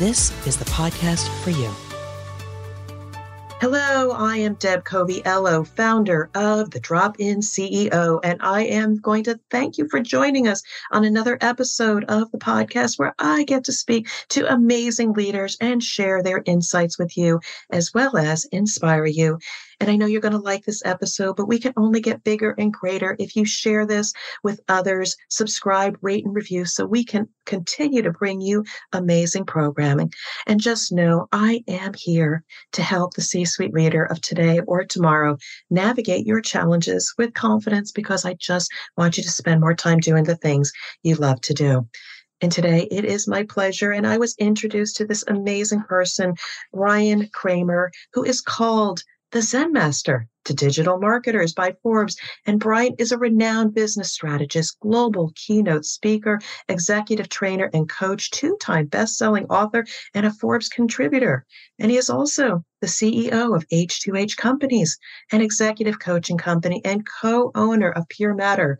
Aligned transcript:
this 0.00 0.32
is 0.46 0.56
the 0.56 0.64
podcast 0.64 1.28
for 1.44 1.50
you. 1.50 1.70
Hello, 3.60 4.12
I 4.12 4.38
am 4.38 4.54
Deb 4.54 4.82
Coviello, 4.82 5.66
founder 5.66 6.30
of 6.34 6.70
the 6.70 6.80
Drop 6.80 7.16
In 7.18 7.40
CEO, 7.40 8.18
and 8.24 8.40
I 8.40 8.62
am 8.62 8.96
going 8.96 9.24
to 9.24 9.38
thank 9.50 9.76
you 9.76 9.86
for 9.90 10.00
joining 10.00 10.48
us 10.48 10.62
on 10.90 11.04
another 11.04 11.36
episode 11.42 12.04
of 12.04 12.30
the 12.30 12.38
podcast 12.38 12.98
where 12.98 13.14
I 13.18 13.44
get 13.44 13.64
to 13.64 13.72
speak 13.72 14.08
to 14.30 14.50
amazing 14.50 15.12
leaders 15.12 15.58
and 15.60 15.82
share 15.82 16.22
their 16.22 16.42
insights 16.46 16.98
with 16.98 17.18
you, 17.18 17.38
as 17.68 17.92
well 17.92 18.16
as 18.16 18.46
inspire 18.46 19.04
you. 19.04 19.38
And 19.80 19.90
I 19.90 19.96
know 19.96 20.04
you're 20.04 20.20
going 20.20 20.32
to 20.32 20.38
like 20.38 20.64
this 20.64 20.84
episode, 20.84 21.36
but 21.36 21.48
we 21.48 21.58
can 21.58 21.72
only 21.76 22.00
get 22.00 22.22
bigger 22.22 22.54
and 22.58 22.72
greater 22.72 23.16
if 23.18 23.34
you 23.34 23.46
share 23.46 23.86
this 23.86 24.12
with 24.42 24.60
others, 24.68 25.16
subscribe, 25.30 25.96
rate, 26.02 26.26
and 26.26 26.34
review 26.34 26.66
so 26.66 26.84
we 26.84 27.02
can 27.02 27.28
continue 27.46 28.02
to 28.02 28.12
bring 28.12 28.42
you 28.42 28.62
amazing 28.92 29.46
programming. 29.46 30.12
And 30.46 30.60
just 30.60 30.92
know 30.92 31.28
I 31.32 31.64
am 31.66 31.94
here 31.94 32.44
to 32.72 32.82
help 32.82 33.14
the 33.14 33.22
C 33.22 33.46
suite 33.46 33.72
leader 33.72 34.04
of 34.04 34.20
today 34.20 34.60
or 34.66 34.84
tomorrow 34.84 35.38
navigate 35.70 36.26
your 36.26 36.42
challenges 36.42 37.14
with 37.16 37.32
confidence 37.32 37.90
because 37.90 38.26
I 38.26 38.34
just 38.34 38.70
want 38.98 39.16
you 39.16 39.22
to 39.22 39.30
spend 39.30 39.60
more 39.60 39.74
time 39.74 39.98
doing 39.98 40.24
the 40.24 40.36
things 40.36 40.72
you 41.02 41.14
love 41.14 41.40
to 41.42 41.54
do. 41.54 41.88
And 42.42 42.50
today 42.52 42.86
it 42.90 43.04
is 43.04 43.28
my 43.28 43.44
pleasure. 43.44 43.92
And 43.92 44.06
I 44.06 44.18
was 44.18 44.34
introduced 44.38 44.96
to 44.96 45.06
this 45.06 45.24
amazing 45.28 45.82
person, 45.82 46.34
Bryan 46.72 47.28
Kramer, 47.32 47.90
who 48.12 48.24
is 48.24 48.40
called 48.40 49.02
the 49.32 49.42
Zen 49.42 49.72
Master 49.72 50.26
to 50.44 50.54
Digital 50.54 50.98
Marketers 50.98 51.52
by 51.52 51.74
Forbes. 51.82 52.16
And 52.46 52.60
Bryan 52.60 52.94
is 52.98 53.12
a 53.12 53.18
renowned 53.18 53.74
business 53.74 54.12
strategist, 54.12 54.78
global 54.80 55.32
keynote 55.34 55.84
speaker, 55.84 56.40
executive 56.68 57.28
trainer, 57.28 57.70
and 57.72 57.88
coach, 57.88 58.30
two 58.30 58.56
time 58.60 58.86
best 58.86 59.16
selling 59.16 59.46
author, 59.46 59.84
and 60.14 60.26
a 60.26 60.30
Forbes 60.30 60.68
contributor. 60.68 61.44
And 61.78 61.90
he 61.90 61.96
is 61.96 62.10
also 62.10 62.64
the 62.80 62.86
CEO 62.86 63.54
of 63.54 63.66
H2H 63.68 64.36
Companies, 64.36 64.98
an 65.32 65.42
executive 65.42 65.98
coaching 65.98 66.38
company, 66.38 66.80
and 66.84 67.06
co 67.06 67.50
owner 67.54 67.90
of 67.90 68.08
PureMatter, 68.08 68.76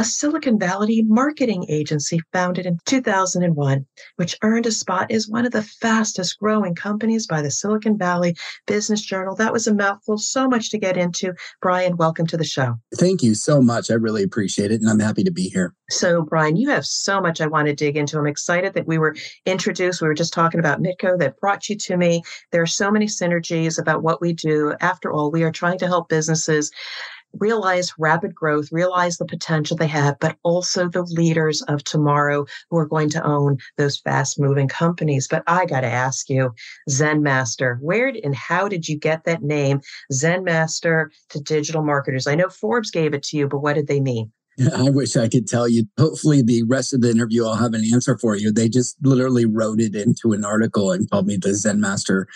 a 0.00 0.04
Silicon 0.04 0.58
Valley 0.58 1.02
marketing 1.02 1.66
agency 1.68 2.20
founded 2.32 2.64
in 2.64 2.78
2001, 2.86 3.84
which 4.16 4.38
earned 4.42 4.64
a 4.64 4.72
spot 4.72 5.10
as 5.10 5.28
one 5.28 5.44
of 5.44 5.52
the 5.52 5.62
fastest 5.62 6.38
growing 6.38 6.74
companies 6.74 7.26
by 7.26 7.42
the 7.42 7.50
Silicon 7.50 7.98
Valley 7.98 8.34
Business 8.66 9.02
Journal. 9.02 9.34
That 9.34 9.52
was 9.52 9.66
a 9.66 9.74
mouthful, 9.74 10.16
so 10.16 10.48
much 10.48 10.70
to 10.70 10.78
get 10.78 10.96
into. 11.00 11.34
Bryan, 11.60 11.96
welcome 11.96 12.26
to 12.28 12.36
the 12.36 12.44
show. 12.44 12.76
Thank 12.96 13.22
you 13.22 13.34
so 13.34 13.60
much. 13.60 13.90
I 13.90 13.94
really 13.94 14.22
appreciate 14.22 14.70
it, 14.70 14.80
and 14.80 14.88
I'm 14.88 15.00
happy 15.00 15.24
to 15.24 15.32
be 15.32 15.48
here. 15.48 15.74
So, 15.90 16.22
Bryan, 16.22 16.56
you 16.56 16.70
have 16.70 16.86
so 16.86 17.20
much 17.20 17.40
I 17.40 17.46
want 17.46 17.66
to 17.66 17.74
dig 17.74 17.96
into. 17.96 18.18
I'm 18.18 18.26
excited 18.26 18.74
that 18.74 18.86
we 18.86 18.98
were 18.98 19.16
introduced. 19.46 20.00
We 20.00 20.08
were 20.08 20.14
just 20.14 20.32
talking 20.32 20.60
about 20.60 20.80
Mitko 20.80 21.18
that 21.18 21.40
brought 21.40 21.68
you 21.68 21.76
to 21.76 21.96
me. 21.96 22.22
There 22.52 22.62
are 22.62 22.66
so 22.66 22.90
many 22.90 23.06
synergies 23.06 23.80
about 23.80 24.02
what 24.02 24.20
we 24.20 24.32
do. 24.32 24.74
After 24.80 25.10
all, 25.12 25.30
we 25.30 25.42
are 25.42 25.50
trying 25.50 25.78
to 25.78 25.86
help 25.86 26.08
businesses 26.08 26.70
realize 27.38 27.92
rapid 27.98 28.34
growth, 28.34 28.70
realize 28.72 29.18
the 29.18 29.24
potential 29.24 29.76
they 29.76 29.86
have, 29.86 30.18
but 30.20 30.36
also 30.42 30.88
the 30.88 31.02
leaders 31.02 31.62
of 31.62 31.84
tomorrow 31.84 32.46
who 32.70 32.76
are 32.76 32.86
going 32.86 33.10
to 33.10 33.24
own 33.24 33.58
those 33.76 33.98
fast 33.98 34.40
moving 34.40 34.68
companies. 34.68 35.28
But 35.28 35.42
I 35.46 35.66
got 35.66 35.80
to 35.80 35.86
ask 35.86 36.28
you, 36.28 36.52
Zen 36.88 37.22
Master, 37.22 37.78
where 37.80 38.10
and 38.24 38.34
how 38.34 38.66
did 38.66 38.88
you 38.88 38.98
get 38.98 39.24
that 39.24 39.42
name, 39.42 39.80
Zen 40.12 40.42
Master 40.42 41.10
to 41.28 41.40
digital 41.40 41.82
marketers? 41.82 42.26
I 42.26 42.34
know 42.34 42.48
Forbes 42.48 42.90
gave 42.90 43.14
it 43.14 43.22
to 43.24 43.36
you, 43.36 43.46
but 43.46 43.58
what 43.58 43.74
did 43.74 43.86
they 43.86 44.00
mean? 44.00 44.32
I 44.76 44.90
wish 44.90 45.16
I 45.16 45.28
could 45.28 45.46
tell 45.46 45.68
you. 45.68 45.84
Hopefully, 45.98 46.42
the 46.42 46.64
rest 46.64 46.92
of 46.92 47.00
the 47.00 47.10
interview, 47.10 47.46
I'll 47.46 47.54
have 47.54 47.74
an 47.74 47.84
answer 47.92 48.18
for 48.18 48.36
you. 48.36 48.52
They 48.52 48.68
just 48.68 48.96
literally 49.02 49.46
wrote 49.46 49.80
it 49.80 49.94
into 49.94 50.32
an 50.32 50.44
article 50.44 50.92
and 50.92 51.08
called 51.10 51.26
me 51.26 51.36
the 51.36 51.54
Zen 51.54 51.80
Master 51.80 52.26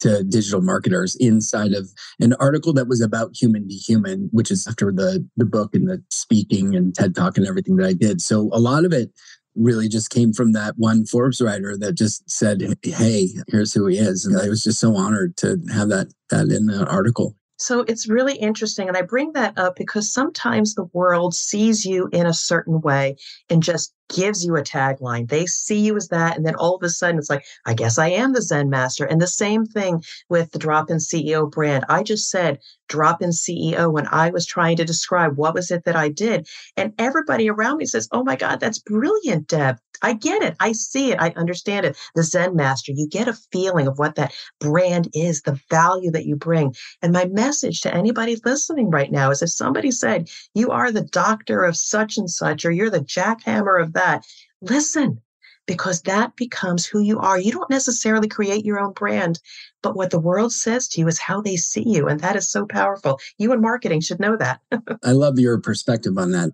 to 0.00 0.24
digital 0.24 0.60
marketers 0.60 1.16
inside 1.16 1.72
of 1.72 1.90
an 2.20 2.34
article 2.34 2.72
that 2.74 2.88
was 2.88 3.00
about 3.00 3.34
human 3.34 3.68
to 3.68 3.74
human, 3.74 4.28
which 4.32 4.50
is 4.50 4.66
after 4.66 4.92
the 4.92 5.26
the 5.36 5.44
book 5.44 5.74
and 5.74 5.88
the 5.88 6.02
speaking 6.10 6.74
and 6.74 6.94
TED 6.94 7.14
talk 7.14 7.36
and 7.36 7.46
everything 7.46 7.76
that 7.76 7.86
I 7.86 7.92
did. 7.92 8.20
So 8.20 8.50
a 8.52 8.60
lot 8.60 8.84
of 8.84 8.92
it 8.92 9.10
really 9.56 9.88
just 9.88 10.10
came 10.10 10.32
from 10.32 10.52
that 10.52 10.74
one 10.76 11.06
Forbes 11.06 11.40
writer 11.40 11.76
that 11.78 11.94
just 11.94 12.28
said, 12.28 12.76
"Hey, 12.82 13.28
here's 13.48 13.72
who 13.72 13.86
he 13.86 13.98
is," 13.98 14.24
and 14.24 14.38
I 14.38 14.48
was 14.48 14.62
just 14.62 14.80
so 14.80 14.96
honored 14.96 15.36
to 15.38 15.60
have 15.72 15.88
that 15.90 16.08
that 16.30 16.48
in 16.48 16.66
the 16.66 16.84
article. 16.86 17.36
So 17.56 17.80
it's 17.80 18.08
really 18.08 18.34
interesting. 18.34 18.88
And 18.88 18.96
I 18.96 19.02
bring 19.02 19.32
that 19.32 19.56
up 19.56 19.76
because 19.76 20.12
sometimes 20.12 20.74
the 20.74 20.88
world 20.92 21.34
sees 21.34 21.84
you 21.84 22.08
in 22.12 22.26
a 22.26 22.34
certain 22.34 22.80
way 22.80 23.16
and 23.48 23.62
just 23.62 23.94
gives 24.08 24.44
you 24.44 24.56
a 24.56 24.62
tagline. 24.62 25.28
They 25.28 25.46
see 25.46 25.78
you 25.78 25.96
as 25.96 26.08
that. 26.08 26.36
And 26.36 26.44
then 26.44 26.56
all 26.56 26.74
of 26.74 26.82
a 26.82 26.90
sudden 26.90 27.18
it's 27.18 27.30
like, 27.30 27.44
I 27.64 27.74
guess 27.74 27.98
I 27.98 28.08
am 28.08 28.32
the 28.32 28.42
Zen 28.42 28.70
master. 28.70 29.04
And 29.04 29.20
the 29.20 29.26
same 29.26 29.64
thing 29.66 30.02
with 30.28 30.50
the 30.50 30.58
drop 30.58 30.90
in 30.90 30.98
CEO 30.98 31.50
brand. 31.50 31.84
I 31.88 32.02
just 32.02 32.28
said 32.28 32.58
drop 32.88 33.22
in 33.22 33.30
CEO 33.30 33.90
when 33.90 34.08
I 34.08 34.30
was 34.30 34.46
trying 34.46 34.76
to 34.76 34.84
describe 34.84 35.36
what 35.36 35.54
was 35.54 35.70
it 35.70 35.84
that 35.84 35.96
I 35.96 36.08
did. 36.08 36.48
And 36.76 36.92
everybody 36.98 37.48
around 37.48 37.78
me 37.78 37.86
says, 37.86 38.08
Oh 38.10 38.24
my 38.24 38.36
God, 38.36 38.60
that's 38.60 38.78
brilliant, 38.78 39.46
Deb. 39.46 39.78
I 40.02 40.14
get 40.14 40.42
it. 40.42 40.56
I 40.60 40.72
see 40.72 41.12
it. 41.12 41.20
I 41.20 41.30
understand 41.30 41.86
it. 41.86 41.96
The 42.14 42.22
Zen 42.22 42.56
master, 42.56 42.92
you 42.92 43.08
get 43.08 43.28
a 43.28 43.38
feeling 43.52 43.86
of 43.86 43.98
what 43.98 44.16
that 44.16 44.34
brand 44.60 45.08
is, 45.14 45.42
the 45.42 45.60
value 45.70 46.10
that 46.10 46.26
you 46.26 46.36
bring. 46.36 46.74
And 47.02 47.12
my 47.12 47.26
message 47.26 47.80
to 47.82 47.94
anybody 47.94 48.40
listening 48.44 48.90
right 48.90 49.10
now 49.10 49.30
is 49.30 49.42
if 49.42 49.50
somebody 49.50 49.90
said, 49.90 50.28
you 50.54 50.70
are 50.70 50.90
the 50.90 51.04
doctor 51.04 51.64
of 51.64 51.76
such 51.76 52.18
and 52.18 52.30
such, 52.30 52.64
or 52.64 52.70
you're 52.70 52.90
the 52.90 53.00
jackhammer 53.00 53.82
of 53.82 53.92
that. 53.94 54.26
Listen, 54.60 55.20
because 55.66 56.02
that 56.02 56.36
becomes 56.36 56.84
who 56.86 57.00
you 57.00 57.18
are. 57.20 57.38
You 57.38 57.52
don't 57.52 57.70
necessarily 57.70 58.28
create 58.28 58.64
your 58.64 58.78
own 58.78 58.92
brand, 58.92 59.40
but 59.84 59.94
what 59.94 60.10
the 60.10 60.18
world 60.18 60.50
says 60.50 60.88
to 60.88 61.00
you 61.00 61.06
is 61.06 61.18
how 61.18 61.42
they 61.42 61.56
see 61.56 61.86
you. 61.86 62.08
And 62.08 62.18
that 62.20 62.36
is 62.36 62.50
so 62.50 62.64
powerful. 62.64 63.20
You 63.36 63.52
in 63.52 63.60
marketing 63.60 64.00
should 64.00 64.18
know 64.18 64.34
that. 64.38 64.60
I 65.04 65.12
love 65.12 65.38
your 65.38 65.60
perspective 65.60 66.16
on 66.16 66.32
that. 66.32 66.52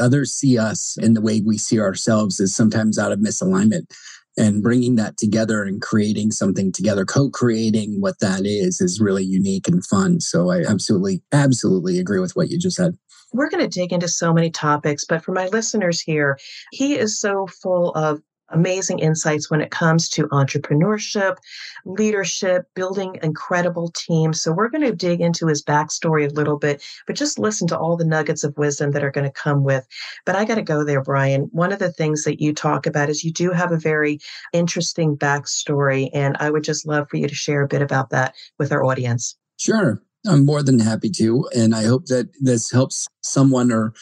Others 0.00 0.32
see 0.32 0.58
us 0.58 0.98
in 1.00 1.14
the 1.14 1.20
way 1.20 1.40
we 1.40 1.58
see 1.58 1.78
ourselves 1.78 2.40
is 2.40 2.54
sometimes 2.54 2.98
out 2.98 3.12
of 3.12 3.20
misalignment. 3.20 3.86
And 4.36 4.62
bringing 4.62 4.96
that 4.96 5.18
together 5.18 5.62
and 5.62 5.82
creating 5.82 6.30
something 6.30 6.72
together, 6.72 7.04
co 7.04 7.28
creating 7.28 8.00
what 8.00 8.18
that 8.20 8.46
is, 8.46 8.80
is 8.80 8.98
really 8.98 9.24
unique 9.24 9.68
and 9.68 9.84
fun. 9.84 10.20
So 10.20 10.50
I 10.50 10.62
absolutely, 10.62 11.22
absolutely 11.32 11.98
agree 12.00 12.18
with 12.18 12.34
what 12.34 12.48
you 12.48 12.58
just 12.58 12.76
said 12.76 12.96
we're 13.34 13.48
going 13.48 13.62
to 13.62 13.80
dig 13.80 13.92
into 13.92 14.08
so 14.08 14.32
many 14.32 14.50
topics, 14.50 15.06
but 15.06 15.24
for 15.24 15.32
my 15.32 15.46
listeners 15.48 16.00
here, 16.00 16.38
he 16.70 16.98
is 16.98 17.18
so 17.18 17.46
full 17.46 17.92
of 17.92 18.20
amazing 18.52 18.98
insights 19.00 19.50
when 19.50 19.60
it 19.60 19.70
comes 19.70 20.08
to 20.10 20.28
entrepreneurship, 20.28 21.36
leadership, 21.84 22.66
building 22.74 23.18
incredible 23.22 23.90
teams. 23.90 24.40
So 24.40 24.52
we're 24.52 24.68
going 24.68 24.84
to 24.84 24.94
dig 24.94 25.20
into 25.20 25.46
his 25.46 25.62
backstory 25.62 26.30
a 26.30 26.34
little 26.34 26.58
bit, 26.58 26.82
but 27.06 27.16
just 27.16 27.38
listen 27.38 27.66
to 27.68 27.78
all 27.78 27.96
the 27.96 28.04
nuggets 28.04 28.44
of 28.44 28.56
wisdom 28.56 28.92
that 28.92 29.04
are 29.04 29.10
going 29.10 29.26
to 29.26 29.32
come 29.32 29.64
with. 29.64 29.86
But 30.24 30.36
I 30.36 30.44
got 30.44 30.56
to 30.56 30.62
go 30.62 30.84
there, 30.84 31.02
Bryan. 31.02 31.48
One 31.52 31.72
of 31.72 31.78
the 31.78 31.92
things 31.92 32.24
that 32.24 32.40
you 32.40 32.52
talk 32.52 32.86
about 32.86 33.08
is 33.08 33.24
you 33.24 33.32
do 33.32 33.50
have 33.50 33.72
a 33.72 33.78
very 33.78 34.20
interesting 34.52 35.16
backstory, 35.16 36.10
and 36.12 36.36
I 36.38 36.50
would 36.50 36.64
just 36.64 36.86
love 36.86 37.08
for 37.08 37.16
you 37.16 37.28
to 37.28 37.34
share 37.34 37.62
a 37.62 37.68
bit 37.68 37.82
about 37.82 38.10
that 38.10 38.34
with 38.58 38.72
our 38.72 38.84
audience. 38.84 39.36
Sure. 39.58 40.02
I'm 40.26 40.44
more 40.44 40.62
than 40.62 40.78
happy 40.78 41.10
to. 41.10 41.48
And 41.56 41.74
I 41.74 41.84
hope 41.84 42.06
that 42.06 42.28
this 42.40 42.70
helps 42.70 43.08
someone 43.22 43.72
or 43.72 43.92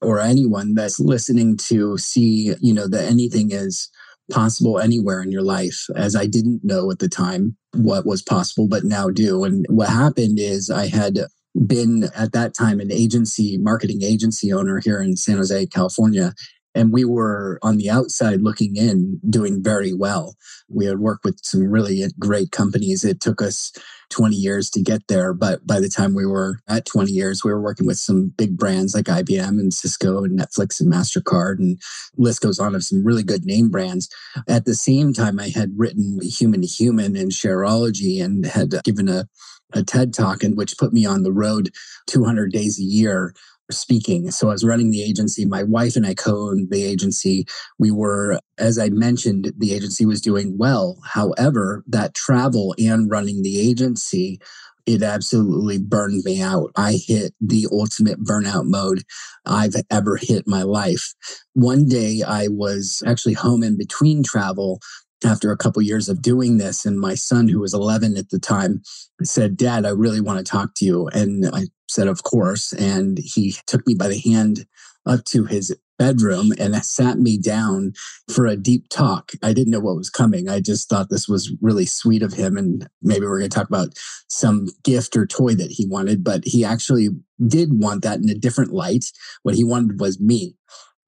or 0.00 0.20
anyone 0.20 0.74
that's 0.74 1.00
listening 1.00 1.56
to 1.56 1.98
see, 1.98 2.54
you 2.60 2.72
know, 2.72 2.88
that 2.88 3.04
anything 3.04 3.50
is 3.50 3.90
possible 4.30 4.78
anywhere 4.78 5.22
in 5.22 5.32
your 5.32 5.42
life, 5.42 5.86
as 5.96 6.14
I 6.14 6.26
didn't 6.26 6.62
know 6.62 6.90
at 6.90 6.98
the 6.98 7.08
time 7.08 7.56
what 7.74 8.06
was 8.06 8.22
possible, 8.22 8.68
but 8.68 8.84
now 8.84 9.08
do. 9.08 9.44
And 9.44 9.66
what 9.68 9.88
happened 9.88 10.38
is 10.38 10.70
I 10.70 10.86
had 10.86 11.18
been 11.66 12.10
at 12.14 12.32
that 12.32 12.54
time 12.54 12.78
an 12.80 12.92
agency, 12.92 13.58
marketing 13.58 14.02
agency 14.02 14.52
owner 14.52 14.80
here 14.80 15.00
in 15.00 15.16
San 15.16 15.36
Jose, 15.36 15.66
California. 15.66 16.34
And 16.78 16.92
we 16.92 17.04
were 17.04 17.58
on 17.60 17.76
the 17.76 17.90
outside 17.90 18.40
looking 18.40 18.76
in, 18.76 19.20
doing 19.28 19.60
very 19.60 19.92
well. 19.92 20.36
We 20.68 20.86
had 20.86 21.00
worked 21.00 21.24
with 21.24 21.40
some 21.42 21.68
really 21.68 22.04
great 22.20 22.52
companies. 22.52 23.02
It 23.02 23.20
took 23.20 23.42
us 23.42 23.72
20 24.10 24.36
years 24.36 24.70
to 24.70 24.80
get 24.80 25.08
there. 25.08 25.34
But 25.34 25.66
by 25.66 25.80
the 25.80 25.88
time 25.88 26.14
we 26.14 26.24
were 26.24 26.60
at 26.68 26.86
20 26.86 27.10
years, 27.10 27.42
we 27.42 27.50
were 27.50 27.60
working 27.60 27.84
with 27.84 27.98
some 27.98 28.32
big 28.38 28.56
brands 28.56 28.94
like 28.94 29.06
IBM 29.06 29.58
and 29.58 29.74
Cisco 29.74 30.22
and 30.22 30.38
Netflix 30.38 30.80
and 30.80 30.92
MasterCard 30.92 31.58
and 31.58 31.80
list 32.16 32.42
goes 32.42 32.60
on 32.60 32.76
of 32.76 32.84
some 32.84 33.04
really 33.04 33.24
good 33.24 33.44
name 33.44 33.70
brands. 33.70 34.08
At 34.46 34.64
the 34.64 34.76
same 34.76 35.12
time, 35.12 35.40
I 35.40 35.48
had 35.48 35.72
written 35.76 36.20
Human 36.22 36.60
to 36.60 36.68
Human 36.68 37.16
and 37.16 37.32
Shareology 37.32 38.22
and 38.22 38.46
had 38.46 38.72
given 38.84 39.08
a 39.08 39.26
a 39.74 39.82
TED 39.82 40.14
talk 40.14 40.42
and 40.42 40.56
which 40.56 40.78
put 40.78 40.94
me 40.94 41.04
on 41.04 41.24
the 41.24 41.30
road 41.30 41.68
200 42.06 42.50
days 42.50 42.78
a 42.78 42.82
year 42.82 43.34
speaking. 43.70 44.30
So 44.30 44.48
I 44.48 44.52
was 44.52 44.64
running 44.64 44.90
the 44.90 45.02
agency. 45.02 45.44
My 45.44 45.62
wife 45.62 45.96
and 45.96 46.06
I 46.06 46.14
co-owned 46.14 46.70
the 46.70 46.84
agency. 46.84 47.46
We 47.78 47.90
were, 47.90 48.40
as 48.58 48.78
I 48.78 48.88
mentioned, 48.88 49.52
the 49.58 49.74
agency 49.74 50.06
was 50.06 50.20
doing 50.20 50.56
well. 50.58 50.98
However, 51.04 51.84
that 51.88 52.14
travel 52.14 52.74
and 52.78 53.10
running 53.10 53.42
the 53.42 53.60
agency, 53.60 54.40
it 54.86 55.02
absolutely 55.02 55.78
burned 55.78 56.24
me 56.24 56.40
out. 56.40 56.70
I 56.76 56.94
hit 56.94 57.34
the 57.40 57.66
ultimate 57.70 58.20
burnout 58.24 58.64
mode 58.64 59.02
I've 59.44 59.74
ever 59.90 60.16
hit 60.16 60.44
my 60.46 60.62
life. 60.62 61.12
One 61.52 61.86
day 61.86 62.22
I 62.26 62.48
was 62.48 63.02
actually 63.06 63.34
home 63.34 63.62
in 63.62 63.76
between 63.76 64.22
travel 64.22 64.80
after 65.24 65.50
a 65.50 65.56
couple 65.56 65.82
years 65.82 66.08
of 66.08 66.22
doing 66.22 66.58
this 66.58 66.86
and 66.86 67.00
my 67.00 67.14
son 67.14 67.48
who 67.48 67.60
was 67.60 67.74
11 67.74 68.16
at 68.16 68.30
the 68.30 68.38
time 68.38 68.80
said 69.24 69.56
dad 69.56 69.84
i 69.84 69.88
really 69.88 70.20
want 70.20 70.38
to 70.38 70.48
talk 70.48 70.74
to 70.76 70.84
you 70.84 71.08
and 71.08 71.44
i 71.52 71.64
said 71.88 72.08
of 72.08 72.22
course 72.22 72.72
and 72.72 73.18
he 73.18 73.56
took 73.66 73.86
me 73.86 73.94
by 73.94 74.08
the 74.08 74.18
hand 74.18 74.66
up 75.06 75.24
to 75.24 75.44
his 75.44 75.74
bedroom 75.98 76.52
and 76.58 76.76
sat 76.84 77.18
me 77.18 77.38
down 77.38 77.92
for 78.32 78.46
a 78.46 78.56
deep 78.56 78.88
talk. 78.88 79.32
I 79.42 79.52
didn't 79.52 79.72
know 79.72 79.80
what 79.80 79.96
was 79.96 80.10
coming. 80.10 80.48
I 80.48 80.60
just 80.60 80.88
thought 80.88 81.10
this 81.10 81.28
was 81.28 81.52
really 81.60 81.86
sweet 81.86 82.22
of 82.22 82.32
him 82.32 82.56
and 82.56 82.88
maybe 83.02 83.26
we're 83.26 83.38
going 83.38 83.50
to 83.50 83.54
talk 83.54 83.68
about 83.68 83.94
some 84.28 84.68
gift 84.84 85.16
or 85.16 85.26
toy 85.26 85.54
that 85.54 85.72
he 85.72 85.86
wanted 85.86 86.22
but 86.22 86.44
he 86.44 86.64
actually 86.64 87.08
did 87.46 87.80
want 87.80 88.02
that 88.02 88.20
in 88.20 88.28
a 88.28 88.34
different 88.34 88.72
light. 88.72 89.06
What 89.42 89.54
he 89.54 89.64
wanted 89.64 90.00
was 90.00 90.20
me. 90.20 90.54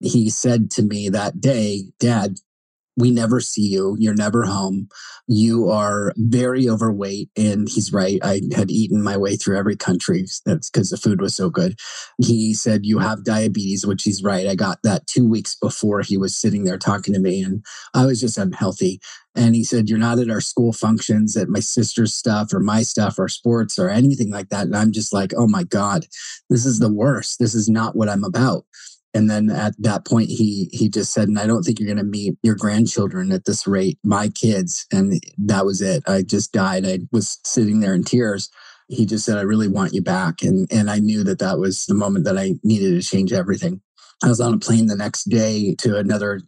He 0.00 0.30
said 0.30 0.70
to 0.72 0.82
me 0.82 1.08
that 1.10 1.40
day, 1.40 1.92
Dad, 1.98 2.38
we 2.96 3.10
never 3.10 3.40
see 3.40 3.66
you. 3.66 3.96
You're 3.98 4.14
never 4.14 4.44
home. 4.44 4.88
You 5.26 5.70
are 5.70 6.12
very 6.16 6.68
overweight. 6.68 7.30
And 7.36 7.68
he's 7.68 7.92
right. 7.92 8.18
I 8.22 8.42
had 8.54 8.70
eaten 8.70 9.02
my 9.02 9.16
way 9.16 9.36
through 9.36 9.58
every 9.58 9.76
country. 9.76 10.26
That's 10.44 10.70
because 10.70 10.90
the 10.90 10.96
food 10.96 11.20
was 11.20 11.34
so 11.34 11.50
good. 11.50 11.78
He 12.18 12.52
said, 12.54 12.84
You 12.84 12.98
have 12.98 13.24
diabetes, 13.24 13.86
which 13.86 14.02
he's 14.02 14.22
right. 14.22 14.46
I 14.46 14.54
got 14.54 14.78
that 14.82 15.06
two 15.06 15.28
weeks 15.28 15.56
before 15.60 16.00
he 16.02 16.16
was 16.16 16.36
sitting 16.36 16.64
there 16.64 16.78
talking 16.78 17.14
to 17.14 17.20
me. 17.20 17.42
And 17.42 17.64
I 17.94 18.06
was 18.06 18.20
just 18.20 18.38
unhealthy. 18.38 19.00
And 19.36 19.54
he 19.54 19.62
said, 19.64 19.88
You're 19.88 19.98
not 19.98 20.18
at 20.18 20.30
our 20.30 20.40
school 20.40 20.72
functions, 20.72 21.36
at 21.36 21.48
my 21.48 21.60
sister's 21.60 22.14
stuff 22.14 22.52
or 22.52 22.60
my 22.60 22.82
stuff 22.82 23.18
or 23.18 23.28
sports 23.28 23.78
or 23.78 23.88
anything 23.88 24.30
like 24.30 24.48
that. 24.48 24.66
And 24.66 24.76
I'm 24.76 24.92
just 24.92 25.12
like, 25.12 25.32
Oh 25.36 25.46
my 25.46 25.62
God, 25.62 26.06
this 26.48 26.66
is 26.66 26.80
the 26.80 26.92
worst. 26.92 27.38
This 27.38 27.54
is 27.54 27.68
not 27.68 27.94
what 27.94 28.08
I'm 28.08 28.24
about. 28.24 28.64
And 29.12 29.28
then 29.28 29.50
at 29.50 29.74
that 29.80 30.06
point, 30.06 30.28
he 30.28 30.68
he 30.72 30.88
just 30.88 31.12
said, 31.12 31.28
"And 31.28 31.38
I 31.38 31.46
don't 31.46 31.62
think 31.62 31.80
you're 31.80 31.92
going 31.92 31.96
to 31.98 32.04
meet 32.04 32.36
your 32.42 32.54
grandchildren 32.54 33.32
at 33.32 33.44
this 33.44 33.66
rate, 33.66 33.98
my 34.04 34.28
kids." 34.28 34.86
And 34.92 35.20
that 35.38 35.66
was 35.66 35.80
it. 35.80 36.02
I 36.06 36.22
just 36.22 36.52
died. 36.52 36.86
I 36.86 37.00
was 37.10 37.38
sitting 37.44 37.80
there 37.80 37.94
in 37.94 38.04
tears. 38.04 38.50
He 38.88 39.06
just 39.06 39.24
said, 39.24 39.38
"I 39.38 39.42
really 39.42 39.68
want 39.68 39.94
you 39.94 40.02
back," 40.02 40.42
and 40.42 40.68
and 40.70 40.90
I 40.90 40.98
knew 40.98 41.24
that 41.24 41.40
that 41.40 41.58
was 41.58 41.86
the 41.86 41.94
moment 41.94 42.24
that 42.26 42.38
I 42.38 42.54
needed 42.62 43.00
to 43.00 43.06
change 43.06 43.32
everything. 43.32 43.80
I 44.22 44.28
was 44.28 44.40
on 44.40 44.54
a 44.54 44.58
plane 44.58 44.86
the 44.86 44.96
next 44.96 45.24
day 45.24 45.74
to 45.78 45.96
another 45.96 46.42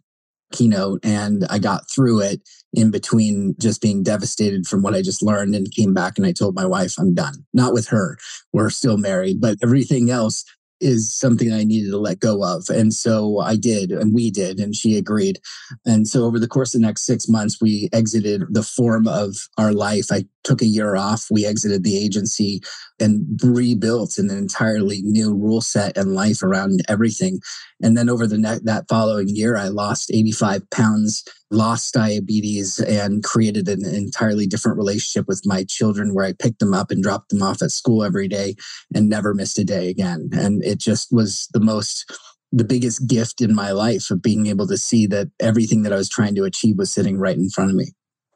keynote, 0.53 1.03
and 1.03 1.45
I 1.49 1.59
got 1.59 1.89
through 1.89 2.21
it 2.21 2.41
in 2.73 2.91
between 2.91 3.55
just 3.59 3.81
being 3.81 4.03
devastated 4.03 4.67
from 4.67 4.83
what 4.83 4.93
I 4.93 5.01
just 5.01 5.21
learned 5.21 5.55
and 5.55 5.71
came 5.71 5.93
back 5.93 6.17
and 6.17 6.25
I 6.25 6.31
told 6.31 6.55
my 6.55 6.65
wife, 6.65 6.95
I'm 6.97 7.13
done. 7.13 7.45
Not 7.53 7.73
with 7.73 7.87
her. 7.87 8.17
We're 8.53 8.69
still 8.69 8.97
married, 8.97 9.41
but 9.41 9.57
everything 9.61 10.09
else 10.09 10.45
is 10.79 11.13
something 11.13 11.51
I 11.51 11.63
needed 11.63 11.91
to 11.91 11.97
let 11.97 12.19
go 12.19 12.43
of. 12.43 12.69
And 12.69 12.93
so 12.93 13.39
I 13.39 13.55
did, 13.55 13.91
and 13.91 14.13
we 14.13 14.31
did, 14.31 14.59
and 14.59 14.75
she 14.75 14.97
agreed. 14.97 15.39
And 15.85 16.07
so 16.07 16.23
over 16.23 16.39
the 16.39 16.47
course 16.47 16.73
of 16.73 16.81
the 16.81 16.87
next 16.87 17.05
six 17.05 17.29
months, 17.29 17.61
we 17.61 17.89
exited 17.93 18.43
the 18.49 18.63
form 18.63 19.07
of 19.07 19.35
our 19.57 19.71
life. 19.71 20.07
I 20.11 20.25
took 20.43 20.61
a 20.61 20.67
year 20.67 20.95
off. 20.95 21.27
We 21.31 21.45
exited 21.45 21.83
the 21.83 21.97
agency 21.97 22.61
and 22.99 23.39
rebuilt 23.43 24.17
an 24.17 24.29
entirely 24.29 25.01
new 25.03 25.33
rule 25.33 25.61
set 25.61 25.97
and 25.97 26.13
life 26.13 26.41
around 26.43 26.81
everything. 26.87 27.39
And 27.81 27.97
then 27.97 28.09
over 28.09 28.27
the 28.27 28.37
ne- 28.37 28.59
that 28.63 28.85
following 28.87 29.29
year, 29.29 29.57
I 29.57 29.67
lost 29.67 30.11
85 30.13 30.69
pounds, 30.69 31.23
lost 31.51 31.93
diabetes, 31.93 32.79
and 32.79 33.23
created 33.23 33.67
an 33.67 33.85
entirely 33.85 34.47
different 34.47 34.77
relationship 34.77 35.27
with 35.27 35.41
my 35.45 35.63
children 35.67 36.13
where 36.13 36.25
I 36.25 36.33
picked 36.33 36.59
them 36.59 36.73
up 36.73 36.91
and 36.91 37.03
dropped 37.03 37.29
them 37.29 37.41
off 37.41 37.61
at 37.61 37.71
school 37.71 38.03
every 38.03 38.27
day 38.27 38.55
and 38.93 39.09
never 39.09 39.33
missed 39.33 39.59
a 39.59 39.63
day 39.63 39.89
again. 39.89 40.29
And 40.31 40.63
it 40.63 40.79
just 40.79 41.11
was 41.11 41.47
the 41.53 41.59
most 41.59 42.11
the 42.55 42.63
biggest 42.63 43.07
gift 43.07 43.41
in 43.41 43.55
my 43.55 43.71
life 43.71 44.11
of 44.11 44.21
being 44.21 44.45
able 44.45 44.67
to 44.67 44.77
see 44.77 45.07
that 45.07 45.27
everything 45.39 45.81
that 45.81 45.91
I 45.91 45.95
was 45.95 46.07
trying 46.07 46.35
to 46.35 46.43
achieve 46.43 46.77
was 46.77 46.93
sitting 46.93 47.17
right 47.17 47.35
in 47.35 47.49
front 47.49 47.71
of 47.71 47.75
me. 47.75 47.93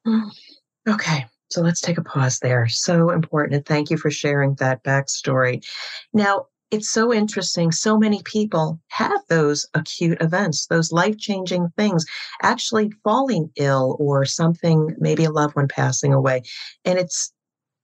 Mm. 0.07 0.31
Okay. 0.89 1.27
So 1.49 1.61
let's 1.61 1.81
take 1.81 1.97
a 1.97 2.03
pause 2.03 2.39
there. 2.39 2.67
So 2.67 3.09
important. 3.11 3.55
And 3.55 3.65
thank 3.65 3.89
you 3.89 3.97
for 3.97 4.11
sharing 4.11 4.55
that 4.55 4.83
backstory. 4.83 5.65
Now, 6.13 6.47
it's 6.69 6.89
so 6.89 7.13
interesting. 7.13 7.71
So 7.71 7.97
many 7.97 8.21
people 8.23 8.79
have 8.89 9.21
those 9.29 9.65
acute 9.73 10.21
events, 10.21 10.67
those 10.67 10.91
life 10.91 11.17
changing 11.17 11.69
things, 11.77 12.05
actually 12.41 12.91
falling 13.03 13.49
ill 13.55 13.95
or 13.99 14.25
something, 14.25 14.93
maybe 14.99 15.23
a 15.23 15.31
loved 15.31 15.55
one 15.55 15.69
passing 15.69 16.13
away. 16.13 16.43
And 16.83 16.99
it's 16.99 17.31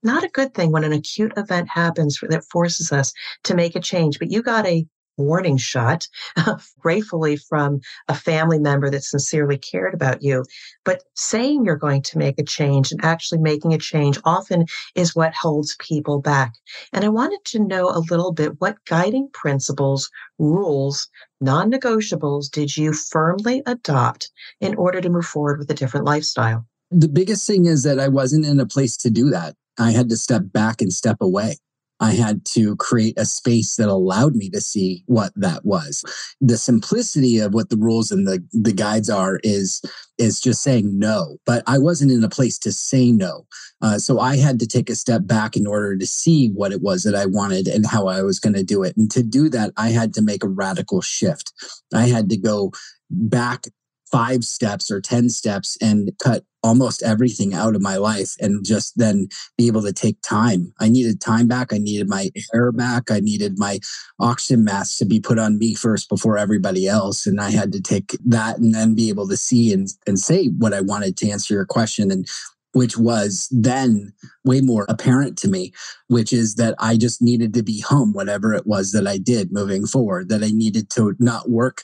not 0.02 0.22
a 0.22 0.28
good 0.28 0.52
thing 0.52 0.70
when 0.70 0.84
an 0.84 0.92
acute 0.92 1.32
event 1.38 1.68
happens 1.70 2.18
that 2.28 2.44
forces 2.44 2.92
us 2.92 3.12
to 3.44 3.54
make 3.54 3.74
a 3.74 3.80
change. 3.80 4.18
But 4.18 4.30
you 4.30 4.42
got 4.42 4.66
a 4.66 4.86
warning 5.16 5.56
shot, 5.56 6.08
gratefully 6.78 7.36
from 7.36 7.80
a 8.08 8.14
family 8.14 8.58
member 8.58 8.90
that 8.90 9.04
sincerely 9.04 9.58
cared 9.58 9.94
about 9.94 10.22
you. 10.22 10.44
But 10.84 11.02
saying 11.14 11.64
you're 11.64 11.76
going 11.76 12.02
to 12.02 12.18
make 12.18 12.38
a 12.38 12.44
change 12.44 12.92
and 12.92 13.04
actually 13.04 13.40
making 13.40 13.74
a 13.74 13.78
change 13.78 14.18
often 14.24 14.66
is 14.94 15.14
what 15.14 15.34
holds 15.34 15.76
people 15.78 16.20
back. 16.20 16.54
And 16.92 17.04
I 17.04 17.08
wanted 17.08 17.44
to 17.46 17.58
know 17.58 17.88
a 17.88 18.04
little 18.10 18.32
bit 18.32 18.60
what 18.60 18.84
guiding 18.86 19.28
principles, 19.32 20.10
rules, 20.38 21.08
non 21.40 21.70
negotiables 21.70 22.50
did 22.50 22.76
you 22.76 22.92
firmly 22.92 23.62
adopt 23.66 24.30
in 24.60 24.74
order 24.76 25.00
to 25.00 25.10
move 25.10 25.26
forward 25.26 25.58
with 25.58 25.70
a 25.70 25.74
different 25.74 26.06
lifestyle? 26.06 26.66
The 26.90 27.08
biggest 27.08 27.46
thing 27.46 27.66
is 27.66 27.82
that 27.82 27.98
I 27.98 28.08
wasn't 28.08 28.46
in 28.46 28.60
a 28.60 28.66
place 28.66 28.96
to 28.98 29.10
do 29.10 29.30
that. 29.30 29.56
I 29.78 29.90
had 29.90 30.08
to 30.10 30.16
step 30.16 30.42
back 30.52 30.80
and 30.80 30.92
step 30.92 31.16
away. 31.20 31.56
I 32.00 32.12
had 32.12 32.44
to 32.46 32.76
create 32.76 33.18
a 33.18 33.24
space 33.24 33.76
that 33.76 33.88
allowed 33.88 34.34
me 34.34 34.50
to 34.50 34.60
see 34.60 35.04
what 35.06 35.32
that 35.36 35.64
was. 35.64 36.04
The 36.40 36.58
simplicity 36.58 37.38
of 37.38 37.54
what 37.54 37.70
the 37.70 37.76
rules 37.76 38.10
and 38.10 38.26
the, 38.26 38.44
the 38.52 38.72
guides 38.72 39.08
are 39.08 39.40
is 39.42 39.80
is 40.18 40.40
just 40.40 40.62
saying 40.62 40.96
no. 40.98 41.38
But 41.44 41.62
I 41.66 41.78
wasn't 41.78 42.12
in 42.12 42.22
a 42.22 42.28
place 42.28 42.58
to 42.60 42.72
say 42.72 43.10
no. 43.10 43.46
Uh, 43.82 43.98
so 43.98 44.20
I 44.20 44.36
had 44.36 44.60
to 44.60 44.66
take 44.66 44.88
a 44.88 44.94
step 44.94 45.26
back 45.26 45.56
in 45.56 45.66
order 45.66 45.96
to 45.96 46.06
see 46.06 46.50
what 46.50 46.72
it 46.72 46.82
was 46.82 47.02
that 47.02 47.14
I 47.14 47.26
wanted 47.26 47.66
and 47.66 47.84
how 47.86 48.06
I 48.06 48.22
was 48.22 48.38
going 48.38 48.54
to 48.54 48.62
do 48.62 48.82
it. 48.82 48.96
And 48.96 49.10
to 49.10 49.22
do 49.22 49.48
that, 49.50 49.72
I 49.76 49.88
had 49.88 50.14
to 50.14 50.22
make 50.22 50.44
a 50.44 50.48
radical 50.48 51.00
shift. 51.00 51.52
I 51.92 52.06
had 52.06 52.30
to 52.30 52.36
go 52.36 52.72
back 53.10 53.66
five 54.14 54.44
steps 54.44 54.92
or 54.92 55.00
10 55.00 55.28
steps 55.28 55.76
and 55.82 56.12
cut 56.22 56.44
almost 56.62 57.02
everything 57.02 57.52
out 57.52 57.74
of 57.74 57.82
my 57.82 57.96
life 57.96 58.36
and 58.40 58.64
just 58.64 58.96
then 58.96 59.26
be 59.58 59.66
able 59.66 59.82
to 59.82 59.92
take 59.92 60.16
time. 60.22 60.72
I 60.78 60.88
needed 60.88 61.20
time 61.20 61.48
back. 61.48 61.72
I 61.72 61.78
needed 61.78 62.08
my 62.08 62.30
hair 62.52 62.70
back. 62.70 63.10
I 63.10 63.18
needed 63.18 63.58
my 63.58 63.80
oxygen 64.20 64.62
mask 64.62 64.98
to 64.98 65.04
be 65.04 65.18
put 65.18 65.40
on 65.40 65.58
me 65.58 65.74
first 65.74 66.08
before 66.08 66.38
everybody 66.38 66.86
else. 66.86 67.26
And 67.26 67.40
I 67.40 67.50
had 67.50 67.72
to 67.72 67.82
take 67.82 68.16
that 68.24 68.58
and 68.58 68.72
then 68.72 68.94
be 68.94 69.08
able 69.08 69.26
to 69.26 69.36
see 69.36 69.72
and, 69.72 69.88
and 70.06 70.16
say 70.16 70.46
what 70.46 70.72
I 70.72 70.80
wanted 70.80 71.16
to 71.16 71.30
answer 71.30 71.52
your 71.52 71.66
question. 71.66 72.12
And 72.12 72.24
which 72.72 72.96
was 72.96 73.48
then 73.50 74.12
way 74.44 74.60
more 74.60 74.86
apparent 74.88 75.38
to 75.38 75.48
me, 75.48 75.72
which 76.08 76.32
is 76.32 76.54
that 76.56 76.74
I 76.78 76.96
just 76.96 77.20
needed 77.20 77.52
to 77.54 77.62
be 77.62 77.80
home, 77.80 78.12
whatever 78.12 78.52
it 78.52 78.66
was 78.66 78.92
that 78.92 79.06
I 79.06 79.18
did 79.18 79.52
moving 79.52 79.86
forward, 79.86 80.28
that 80.28 80.42
I 80.42 80.50
needed 80.50 80.90
to 80.90 81.14
not 81.18 81.50
work 81.50 81.82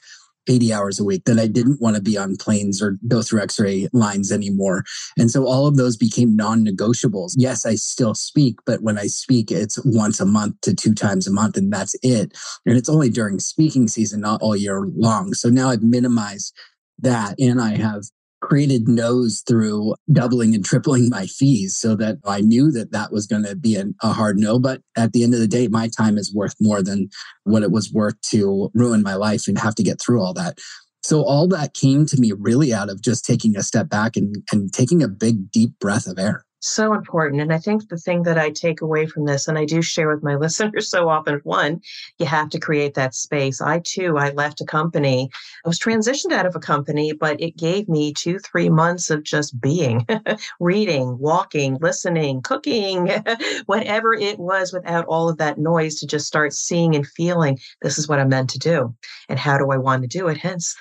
80 0.49 0.73
hours 0.73 1.01
a 1.01 1.05
week, 1.05 1.25
that 1.25 1.39
I 1.39 1.47
didn't 1.47 1.81
want 1.81 1.97
to 1.97 2.03
be 2.03 2.17
on 2.17 2.37
planes 2.37 2.83
or 2.83 2.99
go 3.09 3.23
through 3.23 3.43
x 3.43 3.59
ray 3.59 3.89
lines 3.93 4.33
anymore. 4.33 4.85
And 5.19 5.31
so 5.31 5.47
all 5.47 5.67
of 5.67 5.77
those 5.77 5.97
became 5.97 6.37
non 6.37 6.65
negotiables. 6.65 7.35
Yes, 7.37 7.67
I 7.67 7.75
still 7.75 8.15
speak, 8.15 8.57
but 8.67 8.83
when 8.83 8.99
I 8.99 9.07
speak, 9.07 9.51
it's 9.51 9.79
once 9.85 10.21
a 10.21 10.27
month 10.27 10.61
to 10.63 10.75
two 10.75 10.95
times 10.95 11.27
a 11.27 11.33
month, 11.33 11.57
and 11.57 11.73
that's 11.73 11.95
it. 12.03 12.37
And 12.67 12.77
it's 12.77 12.89
only 12.89 13.11
during 13.11 13.39
speaking 13.39 13.89
season, 13.89 14.21
not 14.21 14.43
all 14.43 14.57
year 14.57 14.87
long. 14.95 15.35
So 15.35 15.49
now 15.49 15.71
I've 15.71 15.83
minimized 15.83 16.55
that 17.03 17.39
and 17.39 17.61
I 17.61 17.77
have 17.77 18.05
created 18.41 18.89
no's 18.89 19.43
through 19.47 19.95
doubling 20.13 20.55
and 20.55 20.65
tripling 20.65 21.09
my 21.09 21.27
fees 21.27 21.77
so 21.77 21.95
that 21.97 22.19
I 22.25 22.41
knew 22.41 22.71
that 22.73 22.93
that 22.93 23.13
was 23.13 23.27
going 23.27 23.45
to 23.45 23.55
be 23.55 23.77
an, 23.77 23.95
a 24.03 24.13
hard 24.13 24.39
no. 24.39 24.59
But 24.59 24.83
at 24.97 25.13
the 25.13 25.23
end 25.23 25.35
of 25.35 25.41
the 25.41 25.49
day, 25.49 25.69
my 25.69 25.89
time 25.89 26.19
is 26.19 26.35
worth 26.35 26.55
more 26.61 26.83
than 26.83 27.09
what 27.45 27.63
it 27.63 27.71
was 27.71 27.93
worth 27.93 28.21
to 28.31 28.71
ruin 28.75 29.03
my 29.03 29.15
life 29.15 29.47
and 29.47 29.59
have 29.59 29.75
to 29.77 29.83
get 29.83 30.01
through 30.01 30.23
all 30.23 30.35
that. 30.35 30.59
So 31.03 31.23
all 31.25 31.49
that 31.49 31.75
came 31.75 32.05
to 32.07 32.21
me 32.21 32.33
really 32.39 32.73
out 32.73 32.91
of 32.91 33.01
just 33.01 33.25
taking 33.25 33.57
a 33.57 33.63
step 33.63 33.89
back 33.89 34.17
and, 34.17 34.37
and 34.53 34.73
taking 34.73 35.03
a 35.03 35.09
big, 35.09 35.51
deep 35.51 35.79
breath 35.79 36.07
of 36.07 36.19
air 36.19 36.45
so 36.61 36.93
important. 36.93 37.41
And 37.41 37.53
I 37.53 37.59
think 37.59 37.89
the 37.89 37.97
thing 37.97 38.23
that 38.25 38.39
I 38.39 38.51
take 38.51 38.81
away 38.81 39.07
from 39.07 39.25
this, 39.25 39.49
and 39.49 39.59
I 39.59 39.65
do 39.65 39.83
share 39.83 40.09
with 40.09 40.23
my 40.23 40.35
listeners 40.37 40.91
so 40.91 41.09
often, 41.09 41.41
one, 41.45 41.81
you 42.19 42.27
have 42.27 42.51
to 42.51 42.61
create 42.61 42.95
that 42.95 43.15
space. 43.15 43.61
I 43.61 43.81
too, 43.81 44.19
I 44.19 44.31
left 44.31 44.61
a 44.61 44.65
company. 44.65 45.31
I 45.65 45.69
was 45.69 45.79
transitioned 45.79 46.33
out 46.33 46.47
of 46.47 46.55
a 46.55 46.61
company, 46.61 47.13
but 47.13 47.41
it 47.41 47.57
gave 47.57 47.89
me 47.89 48.13
two, 48.13 48.39
three 48.39 48.69
months 48.69 49.11
of 49.11 49.23
just 49.23 49.61
being, 49.61 50.07
reading, 50.61 51.19
walking, 51.19 51.79
listening, 51.81 52.43
cooking, 52.43 53.11
whatever 53.67 54.13
it 54.13 54.39
was 54.39 54.73
without 54.73 55.07
all 55.07 55.29
of 55.29 55.39
that 55.39 55.59
noise 55.59 55.99
to 56.01 56.07
just 56.07 56.27
start 56.27 56.53
seeing 56.53 56.95
and 56.95 57.07
feeling 57.07 57.59
this 57.83 57.99
is 57.99 58.09
what 58.09 58.21
I'm 58.21 58.29
meant 58.29 58.51
to 58.51 58.59
do. 58.59 58.95
And 59.29 59.39
how 59.39 59.59
do 59.59 59.71
I 59.71 59.77
want 59.77 60.03
to 60.03 60.09
do 60.09 60.29
it? 60.29 60.37
Hence 60.37 60.77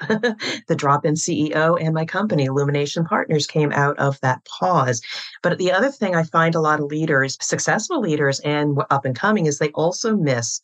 the 0.67 0.75
drop 0.75 1.05
in 1.05 1.13
CEO 1.13 1.77
and 1.79 1.93
my 1.93 2.05
company, 2.05 2.45
Illumination 2.45 3.05
Partners, 3.05 3.47
came 3.47 3.71
out 3.71 3.97
of 3.99 4.19
that 4.21 4.43
pause. 4.45 5.01
But 5.41 5.53
at 5.53 5.57
the 5.57 5.68
the 5.69 5.77
other 5.77 5.91
thing 5.91 6.15
I 6.15 6.23
find 6.23 6.55
a 6.55 6.61
lot 6.61 6.79
of 6.79 6.87
leaders, 6.87 7.37
successful 7.39 8.01
leaders 8.01 8.39
and 8.39 8.75
up 8.89 9.05
and 9.05 9.15
coming, 9.15 9.45
is 9.45 9.59
they 9.59 9.69
also 9.69 10.15
miss 10.15 10.61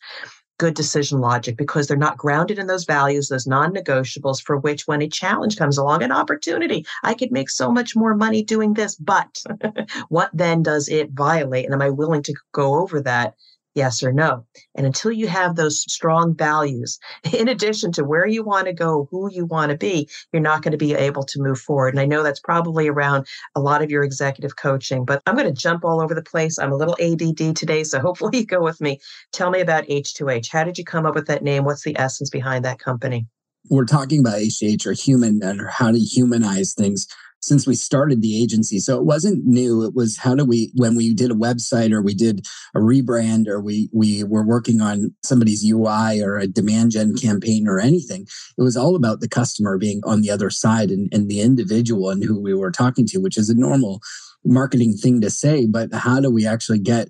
good 0.58 0.74
decision 0.74 1.20
logic 1.20 1.56
because 1.56 1.86
they're 1.86 1.96
not 1.96 2.16
grounded 2.16 2.58
in 2.58 2.66
those 2.66 2.84
values, 2.84 3.28
those 3.28 3.46
non 3.46 3.72
negotiables, 3.72 4.42
for 4.42 4.56
which 4.56 4.88
when 4.88 5.02
a 5.02 5.08
challenge 5.08 5.56
comes 5.56 5.78
along, 5.78 6.02
an 6.02 6.10
opportunity, 6.10 6.84
I 7.04 7.14
could 7.14 7.30
make 7.30 7.50
so 7.50 7.70
much 7.70 7.94
more 7.94 8.16
money 8.16 8.42
doing 8.42 8.74
this, 8.74 8.96
but 8.96 9.44
what 10.08 10.30
then 10.34 10.64
does 10.64 10.88
it 10.88 11.12
violate? 11.12 11.66
And 11.66 11.74
am 11.74 11.82
I 11.82 11.90
willing 11.90 12.24
to 12.24 12.34
go 12.50 12.74
over 12.80 13.00
that 13.02 13.34
yes 13.76 14.02
or 14.02 14.12
no. 14.12 14.44
And 14.74 14.86
until 14.86 15.12
you 15.12 15.28
have 15.28 15.54
those 15.54 15.80
strong 15.92 16.34
values, 16.34 16.98
in 17.32 17.48
addition 17.48 17.92
to 17.92 18.04
where 18.04 18.26
you 18.26 18.42
want 18.42 18.66
to 18.66 18.72
go, 18.72 19.06
who 19.10 19.30
you 19.30 19.44
want 19.44 19.70
to 19.70 19.76
be, 19.76 20.08
you're 20.32 20.42
not 20.42 20.62
going 20.62 20.72
to 20.72 20.78
be 20.78 20.94
able 20.94 21.22
to 21.24 21.40
move 21.40 21.60
forward. 21.60 21.94
And 21.94 22.00
I 22.00 22.06
know 22.06 22.22
that's 22.22 22.40
probably 22.40 22.88
around 22.88 23.26
a 23.54 23.60
lot 23.60 23.82
of 23.82 23.90
your 23.90 24.02
executive 24.02 24.56
coaching, 24.56 25.04
but 25.04 25.22
I'm 25.26 25.36
going 25.36 25.46
to 25.46 25.60
jump 25.60 25.84
all 25.84 26.00
over 26.00 26.14
the 26.14 26.22
place. 26.22 26.58
I'm 26.58 26.72
a 26.72 26.76
little 26.76 26.96
ADD 27.00 27.54
today, 27.54 27.84
so 27.84 28.00
hopefully 28.06 28.38
you 28.38 28.46
go 28.46 28.62
with 28.62 28.80
me. 28.80 28.98
Tell 29.32 29.50
me 29.50 29.60
about 29.60 29.86
H2H. 29.86 30.50
How 30.50 30.64
did 30.64 30.78
you 30.78 30.84
come 30.84 31.06
up 31.06 31.14
with 31.14 31.26
that 31.26 31.44
name? 31.44 31.64
What's 31.64 31.84
the 31.84 31.98
essence 31.98 32.30
behind 32.30 32.64
that 32.64 32.78
company? 32.78 33.26
We're 33.68 33.84
talking 33.84 34.20
about 34.20 34.38
H2H 34.38 34.86
or 34.86 34.92
human 34.92 35.42
or 35.42 35.66
how 35.66 35.90
to 35.90 35.98
humanize 35.98 36.72
things 36.72 37.06
since 37.46 37.66
we 37.66 37.76
started 37.76 38.22
the 38.22 38.42
agency. 38.42 38.80
So 38.80 38.98
it 38.98 39.04
wasn't 39.04 39.46
new. 39.46 39.84
It 39.84 39.94
was 39.94 40.16
how 40.16 40.34
do 40.34 40.44
we, 40.44 40.72
when 40.74 40.96
we 40.96 41.14
did 41.14 41.30
a 41.30 41.34
website 41.34 41.92
or 41.92 42.02
we 42.02 42.12
did 42.12 42.44
a 42.74 42.80
rebrand 42.80 43.46
or 43.46 43.60
we, 43.60 43.88
we 43.92 44.24
were 44.24 44.44
working 44.44 44.80
on 44.80 45.14
somebody's 45.22 45.64
UI 45.64 46.20
or 46.20 46.36
a 46.36 46.48
demand 46.48 46.90
gen 46.90 47.14
campaign 47.14 47.68
or 47.68 47.78
anything, 47.78 48.26
it 48.58 48.62
was 48.62 48.76
all 48.76 48.96
about 48.96 49.20
the 49.20 49.28
customer 49.28 49.78
being 49.78 50.00
on 50.04 50.22
the 50.22 50.30
other 50.30 50.50
side 50.50 50.90
and, 50.90 51.08
and 51.12 51.28
the 51.28 51.40
individual 51.40 52.10
and 52.10 52.24
who 52.24 52.40
we 52.40 52.52
were 52.52 52.72
talking 52.72 53.06
to, 53.06 53.18
which 53.18 53.38
is 53.38 53.48
a 53.48 53.54
normal 53.54 54.00
marketing 54.44 54.96
thing 54.96 55.20
to 55.20 55.30
say, 55.30 55.66
but 55.66 55.92
how 55.92 56.20
do 56.20 56.30
we 56.30 56.46
actually 56.46 56.78
get 56.78 57.08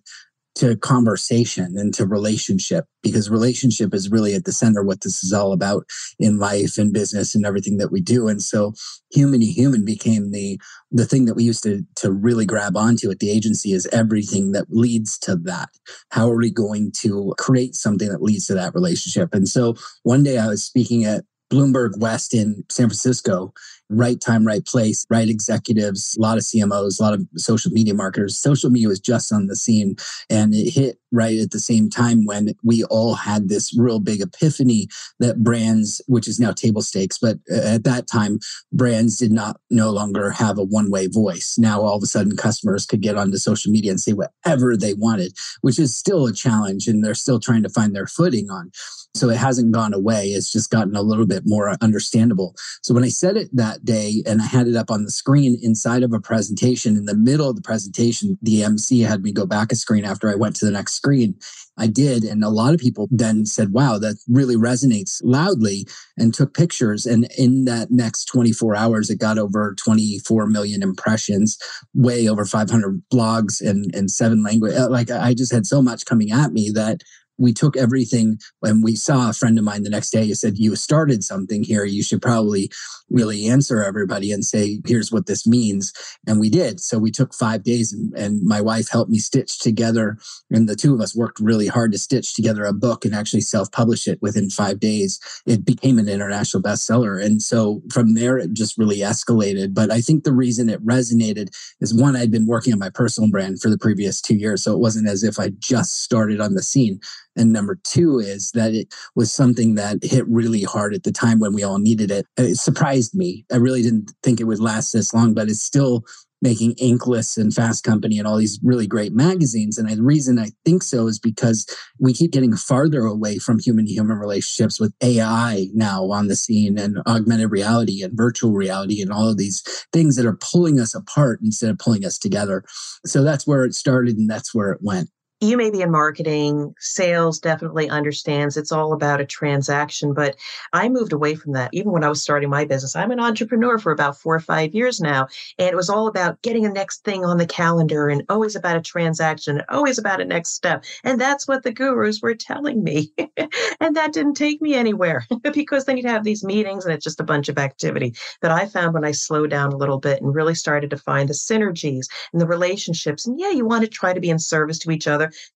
to 0.57 0.77
conversation 0.77 1.75
and 1.77 1.93
to 1.95 2.07
relationship 2.07 2.87
because 3.03 3.31
relationship 3.31 3.95
is 3.95 4.11
really 4.11 4.35
at 4.35 4.45
the 4.45 4.53
center 4.53 4.83
what 4.83 5.03
this 5.03 5.23
is 5.23 5.33
all 5.33 5.53
about 5.53 5.85
in 6.19 6.39
life 6.39 6.79
and 6.79 6.93
business 6.93 7.35
and 7.35 7.45
everything 7.45 7.77
that 7.77 7.93
we 7.93 8.01
do. 8.01 8.27
And 8.27 8.43
so 8.43 8.73
human 9.11 9.41
to 9.41 9.47
human 9.47 9.85
became 9.85 10.33
the 10.33 10.59
the 10.91 11.05
thing 11.05 11.27
that 11.27 11.35
we 11.35 11.45
used 11.45 11.63
to 11.65 11.83
to 11.97 12.11
really 12.11 12.47
grab 12.47 12.77
onto 12.77 13.11
at 13.11 13.19
the 13.19 13.31
agency 13.31 13.73
is 13.73 13.87
everything 13.93 14.53
that 14.53 14.67
leads 14.71 15.19
to 15.21 15.37
that. 15.37 15.69
How 16.11 16.31
are 16.31 16.37
we 16.37 16.51
going 16.51 16.93
to 17.03 17.35
create 17.39 17.75
something 17.75 18.09
that 18.09 18.23
leads 18.23 18.47
to 18.47 18.55
that 18.55 18.75
relationship? 18.75 19.35
And 19.35 19.49
so 19.49 19.75
one 20.03 20.23
day 20.23 20.39
i 20.39 20.47
was 20.49 20.65
speaking 20.65 21.05
at 21.05 21.25
Bloomberg 21.51 21.99
West 21.99 22.35
in 22.35 22.65
San 22.71 22.89
Francisco, 22.89 23.53
right 23.89 24.21
time, 24.21 24.47
right 24.47 24.65
place, 24.65 25.07
right 25.11 25.29
executives, 25.29 26.17
a 26.19 26.23
lot 26.23 26.39
of 26.39 26.45
CMOs, 26.45 26.99
a 26.99 27.03
lot 27.03 27.15
of 27.15 27.27
social 27.37 27.71
media 27.71 27.95
marketers. 27.95 28.39
Social 28.39 28.71
media 28.71 28.89
was 28.89 29.01
just 29.01 29.33
on 29.33 29.47
the 29.47 29.57
scene 29.57 29.97
and 30.31 30.55
it 30.55 30.71
hit 30.73 30.99
right 31.13 31.39
at 31.39 31.51
the 31.51 31.61
same 31.61 31.89
time 31.89 32.25
when 32.25 32.51
we 32.65 32.85
all 32.85 33.15
had 33.15 33.49
this 33.49 33.77
real 33.79 34.01
big 34.01 34.21
epiphany 34.21 34.89
that 35.21 35.43
brands, 35.43 36.01
which 36.07 36.29
is 36.29 36.41
now 36.41 36.53
table 36.53 36.83
stakes, 36.83 37.19
but 37.19 37.37
uh, 37.51 37.75
at 37.75 37.85
that 37.85 38.07
time, 38.07 38.39
brands 38.73 39.17
did 39.17 39.33
not 39.33 39.61
no 39.71 39.91
longer 39.91 40.31
have 40.31 40.59
a 40.59 40.65
one 40.65 40.91
way 40.91 41.07
voice. 41.07 41.57
Now 41.59 41.81
all 41.81 41.97
of 41.97 42.03
a 42.03 42.07
sudden 42.07 42.37
customers 42.37 42.87
could 42.87 43.01
get 43.01 43.17
onto 43.17 43.37
social 43.39 43.73
media 43.73 43.93
and 43.93 44.01
say 44.01 44.13
whatever 44.13 44.77
they 44.77 44.95
wanted, 44.95 45.33
which 45.61 45.79
is 45.79 45.97
still 45.97 46.27
a 46.27 46.33
challenge 46.33 46.87
and 46.87 47.05
they're 47.05 47.15
still 47.15 47.41
trying 47.41 47.63
to 47.63 47.69
find 47.69 47.95
their 47.95 48.07
footing 48.07 48.51
on. 48.51 48.71
So 49.17 49.31
it 49.31 49.37
hasn't 49.37 49.73
gone 49.73 49.95
away. 49.95 50.27
It's 50.29 50.53
just 50.53 50.71
gotten 50.71 50.95
a 50.95 51.03
little 51.03 51.27
bit 51.27 51.43
more 51.47 51.77
understandable. 51.81 52.55
So 52.83 52.95
when 52.95 53.05
I 53.05 53.09
said 53.09 53.37
it 53.37 53.49
that 53.55 53.85
day 53.85 54.23
and 54.27 54.43
I 54.43 54.47
had 54.47 54.67
it 54.67 54.77
up 54.77 54.91
on 54.91 55.05
the 55.05 55.11
screen 55.11 55.59
inside 55.63 56.03
of 56.03 56.13
a 56.13 56.21
presentation, 56.21 56.97
in 56.97 57.07
the 57.07 57.17
middle 57.17 57.49
of 57.49 57.57
the 57.57 57.63
presentation, 57.63 58.39
the 58.43 58.63
MC 58.63 59.01
had 59.01 59.23
me 59.23 59.33
go 59.33 59.47
back 59.47 59.73
a 59.73 59.77
screen 59.77 60.05
after 60.05 60.31
I 60.31 60.35
went 60.35 60.57
to 60.57 60.67
the 60.67 60.71
next 60.71 60.95
screen. 60.95 61.37
I 61.79 61.87
did. 61.87 62.25
And 62.25 62.43
a 62.43 62.49
lot 62.49 62.75
of 62.75 62.81
people 62.81 63.09
then 63.11 63.45
said, 63.45 63.73
wow, 63.73 63.99
that 63.99 64.17
really 64.29 64.57
resonates 64.57 65.21
loudly 65.23 65.87
and 66.17 66.33
took 66.33 66.55
pictures. 66.55 67.07
And 67.07 67.29
in 67.37 67.67
that 67.67 67.91
next 67.91 68.27
24 68.27 68.75
hours, 68.77 69.11
it 69.11 69.19
got 69.19 69.39
over 69.39 69.75
24 69.79 70.47
million 70.47 70.83
impressions, 70.83 71.59
way 71.95 72.29
over 72.29 72.45
500 72.45 73.03
blogs 73.13 73.61
and, 73.61 73.95
and 73.95 74.11
seven 74.11 74.43
language. 74.43 74.75
Uh, 74.75 74.89
like 74.89 75.11
I 75.11 75.35
just 75.35 75.53
had 75.53 75.67
so 75.67 75.83
much 75.83 76.07
coming 76.07 76.33
at 76.33 76.53
me 76.53 76.71
that 76.71 77.03
we 77.39 77.53
took 77.53 77.77
everything 77.77 78.39
and 78.63 78.83
we 78.83 78.97
saw 78.97 79.31
a 79.31 79.33
friend 79.33 79.59
of 79.59 79.65
mine 79.65 79.83
the 79.83 79.91
next 79.91 80.11
day 80.11 80.25
he 80.25 80.35
said 80.35 80.59
you 80.59 80.75
started 80.77 81.23
something 81.23 81.63
here. 81.63 81.85
You 81.85 82.03
should 82.03 82.23
probably 82.23 82.71
really 83.11 83.47
answer 83.47 83.83
everybody 83.83 84.33
and 84.33 84.45
say 84.45 84.81
here's 84.87 85.13
what 85.13 85.27
this 85.27 85.47
means. 85.47 85.93
And 86.27 86.41
we 86.41 86.51
did. 86.51 86.81
So 86.81 86.99
we 86.99 87.11
took 87.11 87.35
five 87.35 87.63
days 87.63 87.93
and, 87.93 88.13
and 88.15 88.43
my 88.43 88.61
wife 88.61 88.89
helped 88.89 89.11
me 89.11 89.19
stitch 89.19 89.59
together 89.59 90.19
and 90.51 90.69
the 90.69 90.77
two 90.77 90.95
of 90.95 91.01
us 91.01 91.17
worked 91.17 91.41
really 91.41 91.67
hard 91.67 91.93
to 91.93 91.99
stitch 91.99 92.35
together 92.35 92.65
a 92.65 92.73
book 92.73 93.05
and 93.05 93.15
actually 93.15 93.43
self-publish 93.43 94.09
it 94.09 94.21
within 94.23 94.51
five 94.51 94.81
days. 94.81 95.21
It 95.47 95.65
became 95.65 95.99
an 95.99 96.09
international 96.09 96.63
bestseller. 96.63 97.23
And 97.23 97.43
so 97.43 97.83
from 97.93 98.15
there 98.15 98.39
it 98.39 98.53
just 98.53 98.79
really 98.79 98.99
escalated. 98.99 99.75
But 99.75 99.91
i 99.91 100.01
think 100.01 100.25
the 100.25 100.33
reason 100.33 100.69
it 100.69 100.85
resonated 100.85 101.49
is 101.81 101.95
one 101.95 102.17
i'd 102.17 102.31
been 102.31 102.47
working 102.47 102.73
on 102.73 102.79
my 102.79 102.91
personal 102.91 103.31
brand 103.31 103.61
for 103.61 103.71
the 103.71 103.79
previous 103.79 104.21
two 104.21 104.37
years 104.37 104.63
so 104.63 104.73
it 104.73 104.79
wasn't 104.79 105.09
as 105.09 105.23
if 105.23 105.39
i 105.39 105.51
just 105.59 106.03
started 106.03 106.41
on 106.41 106.55
the 106.55 106.63
scene 106.63 107.01
and 107.37 107.53
number 107.53 107.79
two 107.85 108.19
is 108.19 108.51
that 108.53 108.75
it 108.75 108.93
was 109.15 109.33
something 109.33 109.75
that 109.75 110.03
hit 110.03 110.27
really 110.29 110.63
hard 110.63 110.95
at 110.95 111.05
the 111.05 111.13
time 111.13 111.39
when 111.39 111.55
we 111.55 111.63
all 111.63 111.79
needed 111.79 112.11
it. 112.11 112.27
It 112.37 112.57
surprised 112.57 113.15
me. 113.15 113.45
I 113.53 113.57
really 113.57 113.83
didn't 113.83 114.13
think 114.23 114.41
it 114.41 114.45
would 114.45 114.61
last 114.61 114.93
this 114.93 115.13
long, 115.13 115.35
but 115.35 115.49
it's 115.49 115.63
still 115.63 116.05
making 116.43 116.75
Inkless 116.75 117.37
and 117.37 117.53
Fast 117.53 117.83
Company 117.83 118.19
and 118.19 118.29
all 118.29 118.37
these 118.37 118.61
really 118.63 118.87
great 118.87 119.13
magazines. 119.13 119.79
And 119.79 119.89
the 119.89 120.03
reason 120.03 120.39
I 120.39 120.51
think 120.65 120.83
so 120.83 121.07
is 121.07 121.19
because 121.19 121.67
we 121.99 122.13
keep 122.13 122.31
getting 122.31 122.57
farther 122.57 123.01
away 123.01 123.39
from 123.39 123.59
human 123.59 123.87
to 123.87 123.93
human 123.93 124.19
relationships 124.19 124.79
with 124.79 124.93
AI 125.03 125.69
now 125.75 126.11
on 126.11 126.29
the 126.29 126.37
scene 126.37 126.79
and 126.79 126.99
augmented 127.07 127.51
reality 127.51 128.03
and 128.03 128.17
virtual 128.17 128.53
reality 128.53 129.01
and 129.01 129.11
all 129.11 129.29
of 129.29 129.39
these 129.39 129.63
things 129.93 130.17
that 130.17 130.27
are 130.27 130.39
pulling 130.41 130.79
us 130.79 130.95
apart 130.95 131.41
instead 131.43 131.71
of 131.71 131.79
pulling 131.79 132.05
us 132.05 132.19
together. 132.19 132.65
So 133.07 133.23
that's 133.25 133.47
where 133.47 133.65
it 133.65 133.75
started 133.75 134.19
and 134.19 134.29
that's 134.29 134.55
where 134.55 134.73
it 134.73 134.81
went 134.83 135.11
you 135.41 135.57
may 135.59 135.71
be 135.71 135.83
in 135.83 135.91
marketing, 135.91 136.75
sales 136.79 137.39
definitely 137.39 137.91
understands 137.91 138.57
it's 138.57 138.73
all 138.73 138.95
about 138.95 139.21
a 139.21 139.27
transaction, 139.27 140.15
but 140.15 140.37
I 140.73 140.89
moved 140.89 141.13
away 141.13 141.35
from 141.35 141.53
that. 141.53 141.69
Even 141.75 141.93
when 141.93 142.05
I 142.05 142.09
was 142.09 142.23
starting 142.23 142.49
my 142.49 142.65
business, 142.65 142.97
I'm 142.97 143.11
an 143.11 143.21
entrepreneur 143.21 143.79
for 143.79 143.93
about 143.93 144.19
four 144.19 144.35
or 144.35 144.41
five 144.41 144.75
years 144.75 144.99
now. 144.99 145.29
And 145.59 145.69
it 145.69 145.77
was 145.77 145.91
all 145.91 146.07
about 146.07 146.41
getting 146.41 146.65
a 146.65 146.73
next 146.73 147.05
thing 147.05 147.25
on 147.25 147.37
the 147.37 147.47
calendar 147.47 148.09
and 148.09 148.23
always 148.31 148.57
about 148.57 148.79
a 148.79 148.81
transaction, 148.81 149.61
always 149.69 149.99
about 149.99 150.23
a 150.23 150.25
next 150.25 150.55
step. 150.55 150.85
And 151.05 151.21
that's 151.21 151.47
what 151.47 151.63
the 151.63 151.73
gurus 151.73 152.23
were 152.23 152.35
telling 152.35 152.83
me. 152.83 153.13
and 153.81 153.95
that 153.95 154.15
didn't 154.15 154.35
take 154.35 154.63
me 154.63 154.75
anywhere 154.75 155.27
because 155.53 155.85
then 155.85 155.99
you'd 155.99 156.07
have 156.07 156.25
these 156.25 156.45
meetings 156.45 156.87
and 156.87 156.95
it's 156.95 157.05
just 157.05 157.21
a 157.21 157.25
bunch 157.25 157.51
of 157.51 157.59
activity. 157.59 158.15
But 158.41 158.53
I 158.53 158.65
found 158.67 158.95
when 158.95 159.05
I 159.05 159.13
slowed 159.13 159.51
down 159.51 159.73
a 159.73 159.77
little 159.77 159.99
bit 159.99 160.23
and 160.23 160.35
really 160.35 160.55
started 160.55 160.89
to 160.91 160.97
find 160.97 161.29
the 161.29 161.35
synergies 161.35 162.07
and 162.33 162.41
the 162.41 162.47
relationships, 162.47 163.27
and 163.27 163.39
yeah, 163.39 163.51
you 163.51 163.67
want 163.67 163.85
to 163.85 163.91
try 163.91 164.15
to 164.15 164.21
be 164.21 164.31
in 164.31 164.39
service 164.39 164.79
to 164.81 164.91
each 164.91 165.07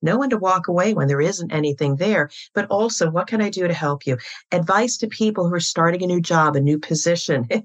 other 0.06 0.18
when 0.18 0.30
to 0.30 0.38
walk 0.38 0.68
away 0.68 0.94
when 0.94 1.08
there 1.08 1.20
isn't 1.20 1.52
anything 1.52 1.96
there, 1.96 2.30
but 2.54 2.66
also 2.66 3.10
what 3.10 3.26
can 3.26 3.40
I 3.40 3.50
do 3.50 3.66
to 3.66 3.74
help 3.74 4.06
you? 4.06 4.18
Advice 4.52 4.96
to 4.98 5.06
people 5.06 5.48
who 5.48 5.54
are 5.54 5.60
starting 5.60 6.02
a 6.02 6.06
new 6.06 6.20
job, 6.20 6.56
a 6.56 6.60
new 6.60 6.78
position. 6.78 7.48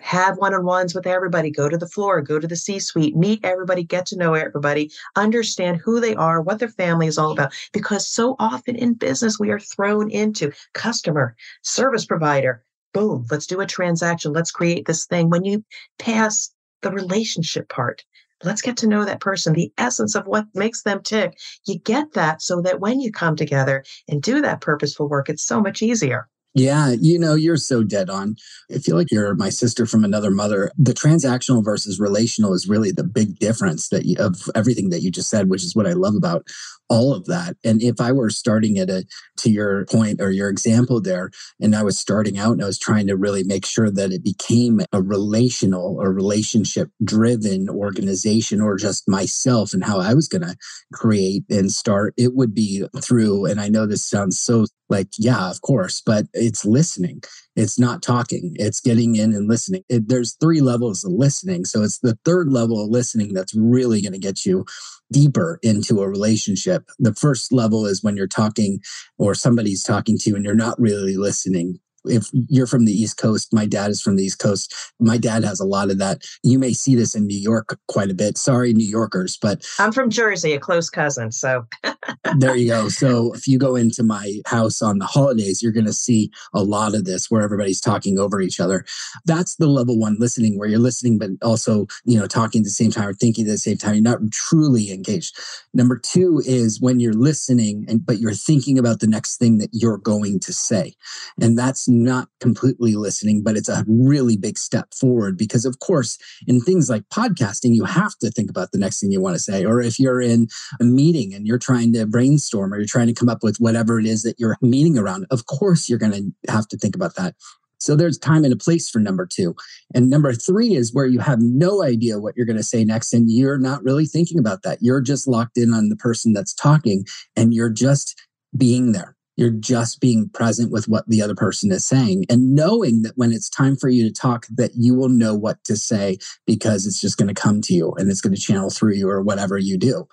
have 0.00 0.38
one-on-ones 0.38 0.94
with 0.94 1.06
everybody. 1.06 1.50
Go 1.50 1.68
to 1.68 1.76
the 1.76 1.88
floor. 1.88 2.20
Go 2.22 2.38
to 2.38 2.46
the 2.46 2.56
c-suite. 2.56 3.16
Meet 3.16 3.44
everybody. 3.44 3.82
Get 3.82 4.06
to 4.06 4.16
know 4.16 4.34
everybody. 4.34 4.90
Understand 5.16 5.78
who 5.78 6.00
they 6.00 6.14
are 6.14 6.40
what 6.40 6.58
their 6.58 6.68
family 6.68 7.06
is 7.06 7.18
all 7.18 7.32
about 7.32 7.52
because 7.72 8.06
so 8.06 8.36
often 8.38 8.76
in 8.76 8.94
business 8.94 9.38
we 9.38 9.50
are 9.50 9.60
thrown 9.60 10.10
into 10.10 10.52
customer 10.74 11.36
service 11.62 12.06
provider. 12.06 12.64
Boom 12.92 13.26
let's 13.30 13.46
do 13.46 13.60
a 13.60 13.66
transaction. 13.66 14.32
Let's 14.32 14.50
create 14.50 14.86
this 14.86 15.06
thing. 15.06 15.30
When 15.30 15.44
you 15.44 15.64
pass 15.98 16.50
the 16.82 16.90
relationship 16.90 17.68
part 17.68 18.04
let's 18.44 18.62
get 18.62 18.76
to 18.78 18.86
know 18.86 19.04
that 19.04 19.20
person, 19.20 19.52
the 19.52 19.72
essence 19.78 20.14
of 20.14 20.26
what 20.26 20.46
makes 20.54 20.82
them 20.82 21.02
tick. 21.02 21.38
You 21.66 21.78
get 21.78 22.12
that 22.12 22.42
so 22.42 22.60
that 22.62 22.80
when 22.80 23.00
you 23.00 23.12
come 23.12 23.36
together 23.36 23.84
and 24.08 24.22
do 24.22 24.40
that 24.42 24.60
purposeful 24.60 25.08
work, 25.08 25.28
it's 25.28 25.42
so 25.42 25.60
much 25.60 25.82
easier. 25.82 26.28
Yeah, 26.54 26.94
you 27.00 27.16
know, 27.16 27.34
you're 27.34 27.56
so 27.56 27.84
dead 27.84 28.10
on. 28.10 28.34
I 28.74 28.78
feel 28.78 28.96
like 28.96 29.12
you're 29.12 29.36
my 29.36 29.50
sister 29.50 29.86
from 29.86 30.02
another 30.02 30.32
mother. 30.32 30.72
The 30.76 30.92
transactional 30.92 31.64
versus 31.64 32.00
relational 32.00 32.54
is 32.54 32.68
really 32.68 32.90
the 32.90 33.04
big 33.04 33.38
difference 33.38 33.88
that 33.90 34.04
you, 34.04 34.16
of 34.18 34.50
everything 34.56 34.90
that 34.90 35.02
you 35.02 35.12
just 35.12 35.30
said, 35.30 35.48
which 35.48 35.62
is 35.62 35.76
what 35.76 35.86
I 35.86 35.92
love 35.92 36.16
about 36.16 36.44
all 36.90 37.14
of 37.14 37.24
that. 37.26 37.56
And 37.64 37.80
if 37.82 38.00
I 38.00 38.12
were 38.12 38.28
starting 38.28 38.78
at 38.78 38.90
a 38.90 39.06
to 39.38 39.50
your 39.50 39.86
point 39.86 40.20
or 40.20 40.30
your 40.30 40.50
example 40.50 41.00
there, 41.00 41.30
and 41.60 41.74
I 41.74 41.84
was 41.84 41.96
starting 41.96 42.36
out 42.36 42.52
and 42.52 42.62
I 42.62 42.66
was 42.66 42.78
trying 42.78 43.06
to 43.06 43.16
really 43.16 43.44
make 43.44 43.64
sure 43.64 43.90
that 43.90 44.12
it 44.12 44.24
became 44.24 44.80
a 44.92 45.00
relational 45.00 45.96
or 46.00 46.12
relationship 46.12 46.90
driven 47.02 47.70
organization 47.70 48.60
or 48.60 48.76
just 48.76 49.08
myself 49.08 49.72
and 49.72 49.84
how 49.84 50.00
I 50.00 50.12
was 50.12 50.28
going 50.28 50.42
to 50.42 50.56
create 50.92 51.44
and 51.48 51.70
start, 51.70 52.12
it 52.16 52.34
would 52.34 52.54
be 52.54 52.84
through. 53.00 53.46
And 53.46 53.60
I 53.60 53.68
know 53.68 53.86
this 53.86 54.04
sounds 54.04 54.38
so 54.38 54.66
like, 54.88 55.08
yeah, 55.16 55.48
of 55.48 55.62
course, 55.62 56.02
but 56.04 56.26
it's 56.34 56.64
listening. 56.64 57.22
It's 57.60 57.78
not 57.78 58.02
talking, 58.02 58.56
it's 58.58 58.80
getting 58.80 59.16
in 59.16 59.34
and 59.34 59.46
listening. 59.46 59.84
It, 59.90 60.08
there's 60.08 60.34
three 60.40 60.62
levels 60.62 61.04
of 61.04 61.12
listening. 61.12 61.66
So 61.66 61.82
it's 61.82 61.98
the 61.98 62.18
third 62.24 62.50
level 62.50 62.82
of 62.82 62.88
listening 62.88 63.34
that's 63.34 63.54
really 63.54 64.00
going 64.00 64.14
to 64.14 64.18
get 64.18 64.46
you 64.46 64.64
deeper 65.12 65.58
into 65.62 66.00
a 66.00 66.08
relationship. 66.08 66.84
The 66.98 67.14
first 67.14 67.52
level 67.52 67.84
is 67.84 68.02
when 68.02 68.16
you're 68.16 68.26
talking 68.26 68.80
or 69.18 69.34
somebody's 69.34 69.82
talking 69.82 70.16
to 70.18 70.30
you 70.30 70.36
and 70.36 70.44
you're 70.44 70.54
not 70.54 70.80
really 70.80 71.18
listening 71.18 71.80
if 72.04 72.28
you're 72.32 72.66
from 72.66 72.84
the 72.84 72.92
East 72.92 73.16
Coast, 73.16 73.52
my 73.52 73.66
dad 73.66 73.90
is 73.90 74.00
from 74.00 74.16
the 74.16 74.24
East 74.24 74.38
Coast. 74.38 74.74
My 74.98 75.18
dad 75.18 75.44
has 75.44 75.60
a 75.60 75.64
lot 75.64 75.90
of 75.90 75.98
that. 75.98 76.22
You 76.42 76.58
may 76.58 76.72
see 76.72 76.94
this 76.94 77.14
in 77.14 77.26
New 77.26 77.38
York 77.38 77.78
quite 77.88 78.10
a 78.10 78.14
bit. 78.14 78.38
Sorry, 78.38 78.72
New 78.72 78.86
Yorkers, 78.86 79.38
but 79.40 79.66
I'm 79.78 79.92
from 79.92 80.10
Jersey, 80.10 80.52
a 80.52 80.60
close 80.60 80.88
cousin. 80.88 81.32
So 81.32 81.66
there 82.36 82.56
you 82.56 82.68
go. 82.68 82.88
So 82.88 83.32
if 83.34 83.46
you 83.46 83.58
go 83.58 83.76
into 83.76 84.02
my 84.02 84.40
house 84.46 84.82
on 84.82 84.98
the 84.98 85.06
holidays, 85.06 85.62
you're 85.62 85.72
going 85.72 85.86
to 85.86 85.92
see 85.92 86.30
a 86.54 86.62
lot 86.62 86.94
of 86.94 87.04
this 87.04 87.30
where 87.30 87.42
everybody's 87.42 87.80
talking 87.80 88.18
over 88.18 88.40
each 88.40 88.60
other. 88.60 88.84
That's 89.24 89.56
the 89.56 89.66
level 89.66 89.98
one 89.98 90.16
listening 90.18 90.58
where 90.58 90.68
you're 90.68 90.78
listening, 90.78 91.18
but 91.18 91.30
also, 91.42 91.86
you 92.04 92.18
know, 92.18 92.26
talking 92.26 92.60
at 92.60 92.64
the 92.64 92.70
same 92.70 92.90
time 92.90 93.08
or 93.08 93.14
thinking 93.14 93.46
at 93.46 93.50
the 93.50 93.58
same 93.58 93.76
time. 93.76 93.94
You're 93.94 94.02
not 94.02 94.30
truly 94.30 94.90
engaged. 94.90 95.38
Number 95.74 95.98
two 95.98 96.42
is 96.46 96.80
when 96.80 97.00
you're 97.00 97.12
listening 97.12 97.84
and 97.88 98.04
but 98.04 98.18
you're 98.18 98.34
thinking 98.34 98.78
about 98.78 99.00
the 99.00 99.06
next 99.06 99.36
thing 99.36 99.58
that 99.58 99.70
you're 99.72 99.98
going 99.98 100.40
to 100.40 100.52
say. 100.52 100.94
And 101.40 101.58
that's 101.58 101.88
not 101.90 102.28
completely 102.40 102.94
listening, 102.94 103.42
but 103.42 103.56
it's 103.56 103.68
a 103.68 103.84
really 103.86 104.36
big 104.36 104.56
step 104.56 104.94
forward 104.94 105.36
because, 105.36 105.64
of 105.64 105.80
course, 105.80 106.16
in 106.46 106.60
things 106.60 106.88
like 106.88 107.02
podcasting, 107.08 107.74
you 107.74 107.84
have 107.84 108.16
to 108.18 108.30
think 108.30 108.48
about 108.48 108.72
the 108.72 108.78
next 108.78 109.00
thing 109.00 109.10
you 109.10 109.20
want 109.20 109.34
to 109.36 109.42
say. 109.42 109.64
Or 109.64 109.80
if 109.80 109.98
you're 109.98 110.20
in 110.20 110.48
a 110.80 110.84
meeting 110.84 111.34
and 111.34 111.46
you're 111.46 111.58
trying 111.58 111.92
to 111.94 112.06
brainstorm 112.06 112.72
or 112.72 112.78
you're 112.78 112.86
trying 112.86 113.08
to 113.08 113.14
come 113.14 113.28
up 113.28 113.42
with 113.42 113.58
whatever 113.58 113.98
it 113.98 114.06
is 114.06 114.22
that 114.22 114.38
you're 114.38 114.56
meeting 114.62 114.96
around, 114.96 115.26
of 115.30 115.46
course, 115.46 115.88
you're 115.88 115.98
going 115.98 116.12
to 116.12 116.52
have 116.52 116.68
to 116.68 116.78
think 116.78 116.94
about 116.94 117.16
that. 117.16 117.34
So 117.80 117.96
there's 117.96 118.18
time 118.18 118.44
and 118.44 118.52
a 118.52 118.56
place 118.56 118.90
for 118.90 118.98
number 118.98 119.26
two. 119.26 119.56
And 119.94 120.10
number 120.10 120.34
three 120.34 120.74
is 120.74 120.92
where 120.92 121.06
you 121.06 121.18
have 121.18 121.40
no 121.40 121.82
idea 121.82 122.20
what 122.20 122.36
you're 122.36 122.46
going 122.46 122.58
to 122.58 122.62
say 122.62 122.84
next. 122.84 123.14
And 123.14 123.30
you're 123.30 123.58
not 123.58 123.82
really 123.82 124.04
thinking 124.04 124.38
about 124.38 124.62
that. 124.62 124.78
You're 124.82 125.00
just 125.00 125.26
locked 125.26 125.56
in 125.56 125.72
on 125.72 125.88
the 125.88 125.96
person 125.96 126.34
that's 126.34 126.52
talking 126.52 127.06
and 127.36 127.54
you're 127.54 127.70
just 127.70 128.20
being 128.56 128.92
there. 128.92 129.16
You're 129.40 129.48
just 129.48 130.02
being 130.02 130.28
present 130.28 130.70
with 130.70 130.86
what 130.86 131.08
the 131.08 131.22
other 131.22 131.34
person 131.34 131.72
is 131.72 131.86
saying 131.86 132.26
and 132.28 132.54
knowing 132.54 133.00
that 133.02 133.16
when 133.16 133.32
it's 133.32 133.48
time 133.48 133.74
for 133.74 133.88
you 133.88 134.06
to 134.06 134.12
talk, 134.12 134.46
that 134.50 134.72
you 134.74 134.94
will 134.94 135.08
know 135.08 135.34
what 135.34 135.64
to 135.64 135.76
say 135.76 136.18
because 136.46 136.86
it's 136.86 137.00
just 137.00 137.16
going 137.16 137.34
to 137.34 137.42
come 137.42 137.62
to 137.62 137.72
you 137.72 137.94
and 137.96 138.10
it's 138.10 138.20
going 138.20 138.34
to 138.34 138.40
channel 138.40 138.68
through 138.68 138.92
you 138.92 139.08
or 139.08 139.22
whatever 139.22 139.56
you 139.56 139.78
do. 139.78 140.06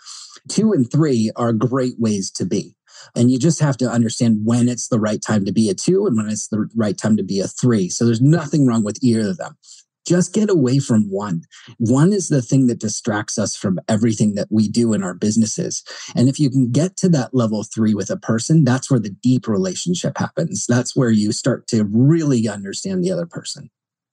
Two 0.47 0.71
and 0.71 0.89
three 0.89 1.29
are 1.35 1.51
great 1.51 1.99
ways 1.99 2.31
to 2.31 2.45
be. 2.45 2.73
And 3.17 3.29
you 3.29 3.37
just 3.37 3.59
have 3.59 3.75
to 3.77 3.89
understand 3.89 4.45
when 4.45 4.69
it's 4.69 4.87
the 4.87 4.99
right 4.99 5.21
time 5.21 5.43
to 5.43 5.51
be 5.51 5.69
a 5.69 5.73
two 5.73 6.07
and 6.07 6.15
when 6.15 6.29
it's 6.29 6.47
the 6.47 6.69
right 6.73 6.97
time 6.97 7.17
to 7.17 7.23
be 7.23 7.41
a 7.41 7.47
three. 7.47 7.89
So 7.89 8.05
there's 8.05 8.21
nothing 8.21 8.65
wrong 8.65 8.85
with 8.85 8.97
either 9.03 9.31
of 9.31 9.37
them 9.37 9.57
just 10.07 10.33
get 10.33 10.49
away 10.49 10.79
from 10.79 11.11
one. 11.11 11.43
One 11.77 12.13
is 12.13 12.29
the 12.29 12.41
thing 12.41 12.67
that 12.67 12.79
distracts 12.79 13.37
us 13.37 13.55
from 13.55 13.79
everything 13.89 14.35
that 14.35 14.47
we 14.49 14.69
do 14.69 14.93
in 14.93 15.03
our 15.03 15.13
businesses. 15.13 15.83
And 16.15 16.29
if 16.29 16.39
you 16.39 16.49
can 16.49 16.71
get 16.71 16.95
to 16.97 17.09
that 17.09 17.33
level 17.33 17.63
three 17.63 17.93
with 17.93 18.09
a 18.09 18.17
person, 18.17 18.63
that's 18.63 18.89
where 18.89 18.99
the 18.99 19.09
deep 19.09 19.47
relationship 19.47 20.17
happens. 20.17 20.65
That's 20.65 20.95
where 20.95 21.11
you 21.11 21.31
start 21.31 21.67
to 21.67 21.83
really 21.83 22.47
understand 22.47 23.03
the 23.03 23.11
other 23.11 23.25
person. 23.25 23.69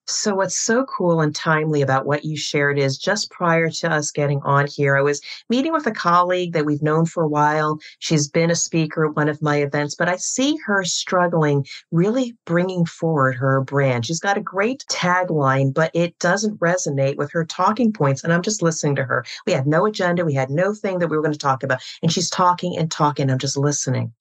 So, 0.07 0.35
what's 0.35 0.57
so 0.57 0.85
cool 0.85 1.23
and 1.23 1.35
timely 1.35 1.81
about 1.81 2.05
what 2.05 2.27
you 2.27 2.37
shared 2.37 2.79
is 2.79 2.99
just 2.99 3.31
prior 3.31 3.71
to 3.71 3.91
us 3.91 4.11
getting 4.11 4.43
on 4.43 4.67
here, 4.67 4.99
I 4.99 5.01
was 5.01 5.23
meeting 5.49 5.73
with 5.73 5.87
a 5.87 5.93
colleague 5.93 6.53
that 6.53 6.67
we've 6.67 6.83
known 6.83 7.07
for 7.07 7.23
a 7.23 7.29
while. 7.29 7.79
She's 8.01 8.29
been 8.29 8.51
a 8.51 8.55
speaker 8.55 9.07
at 9.07 9.17
one 9.17 9.31
of 9.31 9.41
my 9.41 9.57
events, 9.63 9.95
but 9.95 10.11
I 10.11 10.17
see 10.17 10.59
her 10.67 10.85
struggling, 10.85 11.67
really 11.91 12.37
bringing 12.45 12.85
forward 12.85 13.37
her 13.37 13.63
brand. 13.63 14.05
She's 14.05 14.21
got 14.21 14.37
a 14.37 14.43
great 14.43 14.85
tagline, 14.91 15.73
but 15.73 15.91
it 15.95 16.19
doesn't 16.19 16.61
resonate 16.61 17.17
with 17.17 17.33
her 17.33 17.47
talking 17.47 17.91
points. 17.91 18.25
And 18.25 18.33
I'm 18.33 18.43
just 18.43 18.61
listening 18.61 18.97
to 18.97 19.05
her. 19.05 19.25
We 19.47 19.55
had 19.55 19.67
no 19.67 19.87
agenda, 19.87 20.27
we 20.27 20.35
had 20.35 20.51
no 20.51 20.75
thing 20.75 20.99
that 20.99 21.09
we 21.09 21.17
were 21.17 21.23
going 21.23 21.33
to 21.33 21.39
talk 21.39 21.63
about. 21.63 21.83
And 22.03 22.13
she's 22.13 22.29
talking 22.29 22.77
and 22.77 22.91
talking. 22.91 23.31
I'm 23.31 23.39
just 23.39 23.57
listening. 23.57 24.13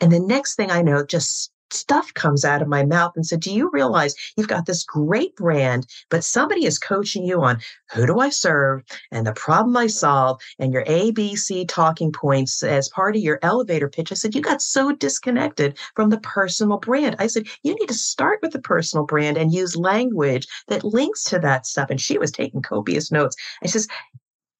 And 0.00 0.10
the 0.10 0.20
next 0.20 0.56
thing 0.56 0.72
I 0.72 0.82
know, 0.82 1.04
just 1.04 1.52
stuff 1.70 2.12
comes 2.14 2.44
out 2.44 2.62
of 2.62 2.68
my 2.68 2.84
mouth 2.84 3.12
and 3.16 3.26
said, 3.26 3.40
Do 3.40 3.52
you 3.52 3.70
realize 3.72 4.14
you've 4.36 4.48
got 4.48 4.66
this 4.66 4.84
great 4.84 5.34
brand, 5.36 5.86
but 6.10 6.24
somebody 6.24 6.64
is 6.64 6.78
coaching 6.78 7.24
you 7.24 7.42
on 7.42 7.60
who 7.92 8.06
do 8.06 8.18
I 8.20 8.30
serve 8.30 8.82
and 9.10 9.26
the 9.26 9.32
problem 9.32 9.76
I 9.76 9.86
solve 9.86 10.40
and 10.58 10.72
your 10.72 10.84
ABC 10.84 11.66
talking 11.68 12.12
points 12.12 12.62
as 12.62 12.88
part 12.88 13.16
of 13.16 13.22
your 13.22 13.38
elevator 13.42 13.88
pitch? 13.88 14.12
I 14.12 14.14
said, 14.14 14.34
You 14.34 14.40
got 14.40 14.62
so 14.62 14.92
disconnected 14.92 15.78
from 15.94 16.10
the 16.10 16.20
personal 16.20 16.78
brand. 16.78 17.16
I 17.18 17.26
said, 17.26 17.46
You 17.62 17.74
need 17.74 17.88
to 17.88 17.94
start 17.94 18.40
with 18.42 18.52
the 18.52 18.60
personal 18.60 19.04
brand 19.04 19.36
and 19.36 19.52
use 19.52 19.76
language 19.76 20.46
that 20.68 20.84
links 20.84 21.24
to 21.24 21.38
that 21.40 21.66
stuff. 21.66 21.90
And 21.90 22.00
she 22.00 22.18
was 22.18 22.30
taking 22.30 22.62
copious 22.62 23.10
notes. 23.10 23.36
I 23.62 23.66
says, 23.66 23.88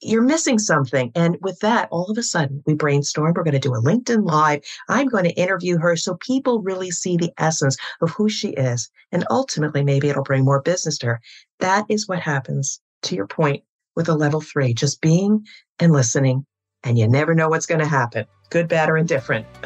you're 0.00 0.22
missing 0.22 0.58
something. 0.58 1.10
And 1.14 1.36
with 1.40 1.58
that, 1.60 1.88
all 1.90 2.10
of 2.10 2.18
a 2.18 2.22
sudden, 2.22 2.62
we 2.66 2.74
brainstorm. 2.74 3.32
We're 3.34 3.42
going 3.42 3.52
to 3.52 3.58
do 3.58 3.74
a 3.74 3.82
LinkedIn 3.82 4.24
Live. 4.24 4.62
I'm 4.88 5.08
going 5.08 5.24
to 5.24 5.30
interview 5.30 5.78
her 5.78 5.96
so 5.96 6.16
people 6.16 6.62
really 6.62 6.90
see 6.90 7.16
the 7.16 7.32
essence 7.38 7.76
of 8.00 8.10
who 8.10 8.28
she 8.28 8.50
is. 8.50 8.90
And 9.12 9.24
ultimately, 9.30 9.82
maybe 9.82 10.08
it'll 10.08 10.22
bring 10.22 10.44
more 10.44 10.62
business 10.62 10.98
to 10.98 11.06
her. 11.06 11.20
That 11.60 11.86
is 11.88 12.08
what 12.08 12.20
happens, 12.20 12.80
to 13.02 13.16
your 13.16 13.26
point, 13.26 13.64
with 13.96 14.08
a 14.08 14.14
level 14.14 14.40
three 14.40 14.74
just 14.74 15.00
being 15.00 15.44
and 15.78 15.92
listening. 15.92 16.46
And 16.84 16.98
you 16.98 17.08
never 17.08 17.34
know 17.34 17.48
what's 17.48 17.66
going 17.66 17.80
to 17.80 17.86
happen 17.86 18.26
good, 18.50 18.68
bad, 18.68 18.88
or 18.88 18.96
indifferent. 18.96 19.46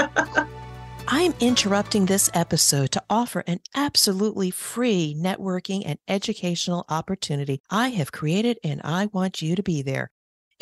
I 1.08 1.22
am 1.22 1.34
interrupting 1.40 2.06
this 2.06 2.30
episode 2.32 2.90
to 2.92 3.02
offer 3.10 3.44
an 3.46 3.60
absolutely 3.74 4.50
free 4.50 5.14
networking 5.18 5.82
and 5.84 5.98
educational 6.08 6.84
opportunity 6.88 7.60
I 7.70 7.88
have 7.90 8.12
created, 8.12 8.58
and 8.64 8.80
I 8.82 9.06
want 9.06 9.42
you 9.42 9.54
to 9.54 9.62
be 9.62 9.82
there. 9.82 10.10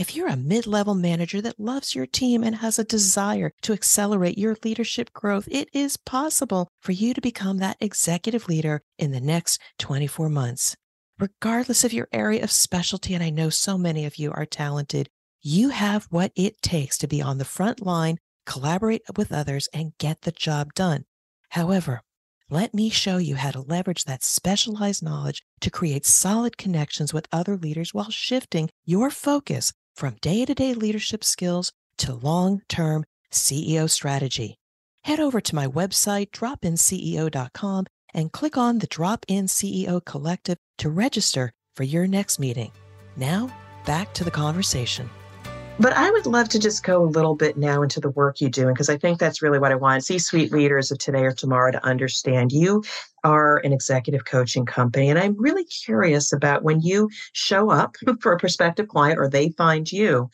If 0.01 0.17
you're 0.17 0.29
a 0.29 0.37
mid 0.37 0.67
level 0.67 0.95
manager 0.95 1.43
that 1.43 1.61
loves 1.61 1.95
your 1.95 2.07
team 2.07 2.43
and 2.43 2.57
has 2.57 2.79
a 2.79 2.85
desire 2.85 3.53
to 3.61 3.75
accelerate 3.75 4.39
your 4.39 4.57
leadership 4.65 5.13
growth, 5.13 5.47
it 5.51 5.69
is 5.75 5.99
possible 5.99 6.69
for 6.81 6.93
you 6.93 7.13
to 7.13 7.21
become 7.21 7.59
that 7.59 7.77
executive 7.81 8.49
leader 8.49 8.81
in 8.97 9.11
the 9.11 9.21
next 9.21 9.61
24 9.79 10.31
months. 10.31 10.75
Regardless 11.19 11.85
of 11.85 11.93
your 11.93 12.09
area 12.15 12.43
of 12.43 12.51
specialty, 12.51 13.13
and 13.13 13.23
I 13.23 13.29
know 13.29 13.51
so 13.51 13.77
many 13.77 14.07
of 14.07 14.17
you 14.17 14.33
are 14.33 14.47
talented, 14.47 15.11
you 15.43 15.69
have 15.69 16.07
what 16.09 16.33
it 16.35 16.63
takes 16.63 16.97
to 16.97 17.07
be 17.07 17.21
on 17.21 17.37
the 17.37 17.45
front 17.45 17.83
line, 17.85 18.17
collaborate 18.47 19.03
with 19.19 19.31
others, 19.31 19.69
and 19.75 19.93
get 19.99 20.23
the 20.23 20.33
job 20.33 20.73
done. 20.73 21.05
However, 21.51 22.01
let 22.49 22.73
me 22.73 22.89
show 22.89 23.19
you 23.19 23.37
how 23.37 23.51
to 23.51 23.61
leverage 23.61 24.05
that 24.05 24.25
specialized 24.25 25.03
knowledge 25.03 25.43
to 25.61 25.71
create 25.71 26.07
solid 26.07 26.57
connections 26.57 27.13
with 27.13 27.29
other 27.31 27.59
leaders 27.59 27.93
while 27.93 28.11
shifting 28.11 28.71
your 28.87 29.11
focus 29.11 29.75
from 29.95 30.17
day 30.21 30.45
to 30.45 30.55
day 30.55 30.75
leadership 30.75 31.25
skills 31.25 31.73
to 31.99 32.15
long 32.15 32.63
term 32.69 33.05
CEO 33.31 33.89
strategy. 33.89 34.57
Head 35.05 35.21
over 35.21 35.41
to 35.41 35.55
my 35.55 35.67
website, 35.67 36.31
dropinceo.com, 36.31 37.87
and 38.13 38.33
click 38.33 38.57
on 38.57 38.79
the 38.79 38.87
Drop 38.87 39.25
In 39.29 39.47
CEO 39.47 40.05
Collective 40.05 40.59
to 40.79 40.91
register 40.91 41.53
for 41.75 41.85
your 41.85 42.07
next 42.07 42.39
meeting. 42.39 42.73
Now, 43.17 43.51
back 43.87 44.13
to 44.15 44.25
the 44.25 44.31
conversation. 44.31 45.09
But 45.81 45.95
I 45.95 46.11
would 46.11 46.27
love 46.27 46.51
to 46.51 46.59
just 46.59 46.85
go 46.85 47.03
a 47.03 47.09
little 47.09 47.35
bit 47.35 47.57
now 47.57 47.81
into 47.81 48.01
the 48.01 48.11
work 48.11 48.43
you 48.43 48.51
do, 48.51 48.67
because 48.67 48.91
I 48.91 48.99
think 48.99 49.19
that's 49.19 49.41
really 49.41 49.59
what 49.59 49.73
I 49.73 49.77
want 49.77 50.05
C 50.05 50.19
suite 50.19 50.53
leaders 50.53 50.91
of 50.91 50.99
today 50.99 51.23
or 51.23 51.33
tomorrow 51.33 51.73
to 51.73 51.83
understand. 51.83 52.53
You 52.53 52.85
are 53.25 53.57
an 53.65 53.73
executive 53.73 54.27
coaching 54.27 54.67
company, 54.67 55.09
and 55.09 55.19
I'm 55.19 55.35
really 55.39 55.65
curious 55.65 56.35
about 56.35 56.65
when 56.65 56.83
you 56.83 57.09
show 57.33 57.71
up 57.71 57.97
for 58.21 58.33
a 58.33 58.39
prospective 58.39 58.89
client 58.89 59.19
or 59.19 59.27
they 59.27 59.53
find 59.57 59.91
you, 59.91 60.29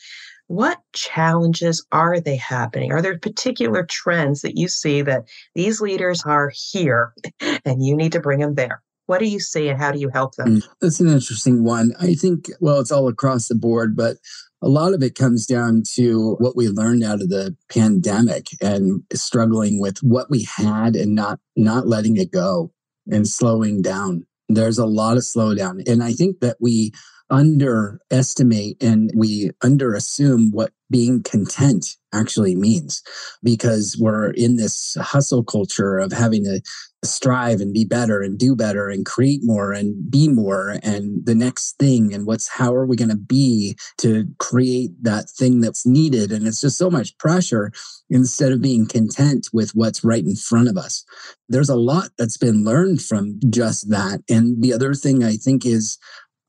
what 0.47 0.79
challenges 0.91 1.85
are 1.93 2.19
they 2.19 2.35
happening? 2.35 2.91
Are 2.91 3.01
there 3.01 3.17
particular 3.17 3.85
trends 3.85 4.41
that 4.41 4.57
you 4.57 4.67
see 4.67 5.01
that 5.03 5.29
these 5.55 5.79
leaders 5.79 6.23
are 6.25 6.51
here 6.53 7.13
and 7.63 7.85
you 7.85 7.95
need 7.95 8.11
to 8.11 8.19
bring 8.19 8.39
them 8.39 8.55
there? 8.55 8.81
What 9.05 9.19
do 9.19 9.25
you 9.25 9.39
see 9.39 9.69
and 9.69 9.79
how 9.79 9.93
do 9.93 9.99
you 9.99 10.09
help 10.09 10.35
them? 10.35 10.57
Mm, 10.57 10.67
that's 10.81 10.99
an 10.99 11.07
interesting 11.07 11.63
one. 11.63 11.93
I 12.01 12.13
think, 12.15 12.51
well, 12.59 12.81
it's 12.81 12.91
all 12.91 13.07
across 13.07 13.47
the 13.47 13.55
board, 13.55 13.95
but 13.95 14.17
a 14.61 14.67
lot 14.67 14.93
of 14.93 15.03
it 15.03 15.15
comes 15.15 15.45
down 15.45 15.83
to 15.95 16.35
what 16.39 16.55
we 16.55 16.67
learned 16.67 17.03
out 17.03 17.21
of 17.21 17.29
the 17.29 17.55
pandemic 17.69 18.47
and 18.61 19.03
struggling 19.13 19.79
with 19.79 19.99
what 19.99 20.29
we 20.29 20.47
had 20.57 20.95
and 20.95 21.13
not 21.13 21.39
not 21.55 21.87
letting 21.87 22.17
it 22.17 22.31
go 22.31 22.71
and 23.11 23.27
slowing 23.27 23.81
down. 23.81 24.25
There's 24.49 24.77
a 24.77 24.85
lot 24.85 25.17
of 25.17 25.23
slowdown. 25.23 25.87
And 25.87 26.03
i 26.03 26.13
think 26.13 26.39
that 26.39 26.57
we 26.59 26.91
underestimate 27.29 28.81
and 28.81 29.11
we 29.15 29.51
underassume 29.63 30.51
what 30.51 30.71
being 30.89 31.21
content 31.23 31.85
actually 32.13 32.55
means 32.55 33.03
because 33.43 33.97
we're 33.99 34.31
in 34.31 34.55
this 34.55 34.95
hustle 35.01 35.43
culture 35.43 35.97
of 35.97 36.11
having 36.13 36.45
to 36.45 36.61
strive 37.05 37.61
and 37.61 37.73
be 37.73 37.85
better 37.85 38.21
and 38.21 38.39
do 38.39 38.55
better 38.55 38.89
and 38.89 39.05
create 39.05 39.41
more 39.43 39.71
and 39.71 40.09
be 40.09 40.27
more 40.27 40.77
and 40.81 41.25
the 41.25 41.35
next 41.35 41.77
thing 41.77 42.13
and 42.13 42.25
what's 42.25 42.47
how 42.47 42.73
are 42.73 42.87
we 42.87 42.95
going 42.95 43.09
to 43.09 43.15
be 43.15 43.77
to 43.97 44.25
create 44.39 44.91
that 45.01 45.29
thing 45.29 45.61
that's 45.61 45.85
needed? 45.85 46.31
And 46.31 46.47
it's 46.47 46.61
just 46.61 46.77
so 46.77 46.89
much 46.89 47.17
pressure 47.19 47.71
instead 48.09 48.51
of 48.51 48.61
being 48.61 48.87
content 48.87 49.47
with 49.53 49.71
what's 49.75 50.03
right 50.03 50.23
in 50.23 50.35
front 50.35 50.69
of 50.69 50.77
us. 50.77 51.05
There's 51.49 51.69
a 51.69 51.75
lot 51.75 52.09
that's 52.17 52.37
been 52.37 52.63
learned 52.63 53.01
from 53.01 53.39
just 53.49 53.89
that. 53.91 54.21
And 54.29 54.61
the 54.63 54.73
other 54.73 54.93
thing 54.93 55.23
i 55.23 55.35
think 55.35 55.65
is 55.65 55.97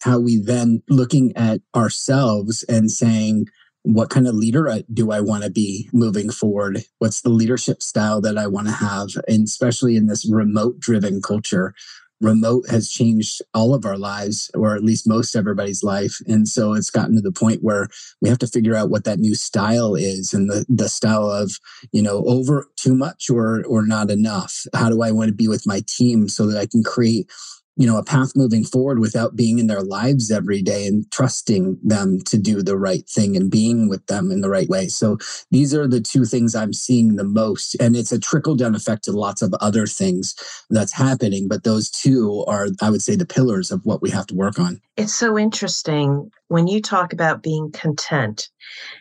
how 0.02 0.18
we 0.18 0.36
then 0.36 0.82
looking 0.88 1.36
at 1.36 1.60
ourselves 1.74 2.64
and 2.68 2.90
saying, 2.90 3.46
what 3.82 4.10
kind 4.10 4.26
of 4.26 4.34
leader 4.34 4.82
do 4.92 5.12
I 5.12 5.20
want 5.20 5.44
to 5.44 5.50
be 5.50 5.88
moving 5.92 6.30
forward? 6.30 6.84
What's 6.98 7.22
the 7.22 7.30
leadership 7.30 7.82
style 7.82 8.20
that 8.22 8.36
I 8.36 8.46
want 8.46 8.66
to 8.66 8.74
have? 8.74 9.08
And 9.26 9.44
especially 9.44 9.96
in 9.96 10.06
this 10.06 10.28
remote 10.30 10.78
driven 10.78 11.22
culture, 11.22 11.74
remote 12.20 12.68
has 12.68 12.90
changed 12.90 13.40
all 13.54 13.74
of 13.74 13.84
our 13.84 13.96
lives, 13.96 14.50
or 14.54 14.74
at 14.74 14.82
least 14.82 15.08
most 15.08 15.36
everybody's 15.36 15.82
life. 15.82 16.18
And 16.26 16.48
so 16.48 16.74
it's 16.74 16.90
gotten 16.90 17.14
to 17.14 17.20
the 17.20 17.32
point 17.32 17.62
where 17.62 17.88
we 18.20 18.28
have 18.28 18.38
to 18.38 18.46
figure 18.46 18.74
out 18.74 18.90
what 18.90 19.04
that 19.04 19.20
new 19.20 19.34
style 19.34 19.94
is 19.94 20.34
and 20.34 20.50
the, 20.50 20.66
the 20.68 20.88
style 20.88 21.30
of, 21.30 21.52
you 21.92 22.02
know, 22.02 22.24
over 22.26 22.68
too 22.76 22.94
much 22.94 23.30
or 23.30 23.64
or 23.66 23.86
not 23.86 24.10
enough. 24.10 24.66
How 24.74 24.90
do 24.90 25.02
I 25.02 25.12
want 25.12 25.28
to 25.28 25.34
be 25.34 25.48
with 25.48 25.66
my 25.66 25.82
team 25.86 26.28
so 26.28 26.46
that 26.46 26.58
I 26.58 26.66
can 26.66 26.82
create 26.82 27.30
you 27.78 27.86
know 27.86 27.96
a 27.96 28.04
path 28.04 28.32
moving 28.34 28.64
forward 28.64 28.98
without 28.98 29.36
being 29.36 29.58
in 29.58 29.68
their 29.68 29.82
lives 29.82 30.30
every 30.30 30.60
day 30.60 30.86
and 30.86 31.10
trusting 31.10 31.78
them 31.82 32.18
to 32.26 32.36
do 32.36 32.62
the 32.62 32.76
right 32.76 33.08
thing 33.08 33.36
and 33.36 33.50
being 33.50 33.88
with 33.88 34.04
them 34.06 34.30
in 34.30 34.40
the 34.40 34.50
right 34.50 34.68
way. 34.68 34.88
So 34.88 35.16
these 35.50 35.72
are 35.72 35.86
the 35.86 36.00
two 36.00 36.24
things 36.24 36.54
i'm 36.54 36.72
seeing 36.72 37.16
the 37.16 37.24
most. 37.24 37.76
And 37.80 37.96
it's 37.96 38.12
a 38.12 38.18
trickle 38.18 38.56
down 38.56 38.74
effect 38.74 39.04
to 39.04 39.12
lots 39.12 39.42
of 39.42 39.54
other 39.60 39.86
things 39.86 40.34
that's 40.70 40.92
happening 40.92 41.46
but 41.48 41.64
those 41.64 41.88
two 41.90 42.44
are 42.48 42.68
i 42.82 42.90
would 42.90 43.02
say 43.02 43.14
the 43.14 43.26
pillars 43.26 43.70
of 43.70 43.84
what 43.86 44.02
we 44.02 44.10
have 44.10 44.26
to 44.26 44.34
work 44.34 44.58
on. 44.58 44.80
It's 44.96 45.14
so 45.14 45.38
interesting 45.38 46.30
when 46.48 46.66
you 46.66 46.80
talk 46.80 47.12
about 47.12 47.42
being 47.42 47.70
content, 47.70 48.48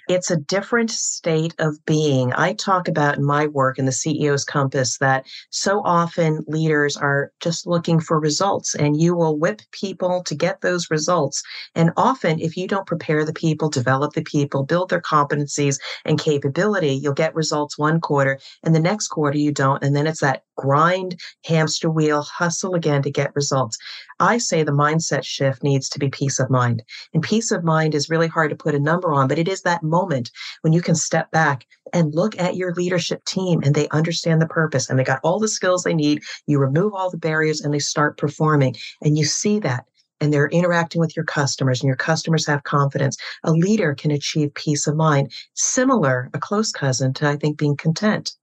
it's 0.07 0.31
a 0.31 0.37
different 0.37 0.91
state 0.91 1.55
of 1.59 1.83
being. 1.85 2.33
I 2.33 2.53
talk 2.53 2.87
about 2.87 3.17
in 3.17 3.25
my 3.25 3.47
work 3.47 3.79
in 3.79 3.85
the 3.85 3.91
CEO's 3.91 4.45
Compass 4.45 4.97
that 4.99 5.25
so 5.49 5.81
often 5.83 6.43
leaders 6.47 6.95
are 6.95 7.31
just 7.39 7.65
looking 7.65 7.99
for 7.99 8.19
results 8.19 8.75
and 8.75 8.99
you 8.99 9.15
will 9.15 9.37
whip 9.37 9.61
people 9.71 10.23
to 10.23 10.35
get 10.35 10.61
those 10.61 10.91
results. 10.91 11.41
And 11.75 11.91
often, 11.97 12.39
if 12.39 12.55
you 12.55 12.67
don't 12.67 12.85
prepare 12.85 13.25
the 13.25 13.33
people, 13.33 13.69
develop 13.69 14.13
the 14.13 14.23
people, 14.23 14.63
build 14.63 14.89
their 14.89 15.01
competencies 15.01 15.79
and 16.05 16.19
capability, 16.19 16.93
you'll 16.93 17.13
get 17.13 17.35
results 17.35 17.77
one 17.77 17.99
quarter 17.99 18.39
and 18.63 18.75
the 18.75 18.79
next 18.79 19.07
quarter 19.07 19.37
you 19.37 19.51
don't. 19.51 19.83
And 19.83 19.95
then 19.95 20.07
it's 20.07 20.21
that 20.21 20.43
grind, 20.57 21.19
hamster 21.45 21.89
wheel, 21.89 22.23
hustle 22.23 22.75
again 22.75 23.01
to 23.03 23.11
get 23.11 23.35
results. 23.35 23.77
I 24.19 24.37
say 24.37 24.63
the 24.63 24.71
mindset 24.71 25.23
shift 25.23 25.63
needs 25.63 25.87
to 25.89 25.99
be 25.99 26.09
peace 26.09 26.39
of 26.39 26.49
mind. 26.49 26.83
And 27.13 27.23
peace 27.23 27.51
of 27.51 27.63
mind 27.63 27.95
is 27.95 28.09
really 28.09 28.27
hard 28.27 28.49
to 28.49 28.55
put 28.55 28.75
a 28.75 28.79
number 28.79 29.13
on, 29.13 29.27
but 29.27 29.39
it 29.39 29.47
is 29.47 29.61
that 29.61 29.83
moment 29.83 30.31
when 30.61 30.73
you 30.73 30.81
can 30.81 30.95
step 30.95 31.31
back 31.31 31.65
and 31.93 32.13
look 32.13 32.37
at 32.39 32.55
your 32.55 32.73
leadership 32.73 33.23
team 33.25 33.61
and 33.63 33.73
they 33.73 33.87
understand 33.89 34.41
the 34.41 34.47
purpose 34.47 34.89
and 34.89 34.97
they 34.97 35.03
got 35.03 35.21
all 35.23 35.39
the 35.39 35.47
skills 35.47 35.83
they 35.83 35.93
need. 35.93 36.21
You 36.47 36.59
remove 36.59 36.93
all 36.93 37.09
the 37.09 37.17
barriers 37.17 37.61
and 37.61 37.73
they 37.73 37.79
start 37.79 38.17
performing. 38.17 38.75
And 39.01 39.17
you 39.17 39.25
see 39.25 39.59
that 39.59 39.85
and 40.19 40.33
they're 40.33 40.49
interacting 40.49 40.99
with 40.99 41.15
your 41.15 41.25
customers 41.25 41.81
and 41.81 41.87
your 41.87 41.95
customers 41.95 42.45
have 42.47 42.63
confidence. 42.63 43.17
A 43.43 43.51
leader 43.51 43.93
can 43.93 44.11
achieve 44.11 44.53
peace 44.53 44.87
of 44.87 44.95
mind, 44.95 45.31
similar, 45.53 46.29
a 46.33 46.39
close 46.39 46.71
cousin 46.71 47.13
to, 47.15 47.27
I 47.27 47.35
think, 47.35 47.57
being 47.57 47.77
content. 47.77 48.33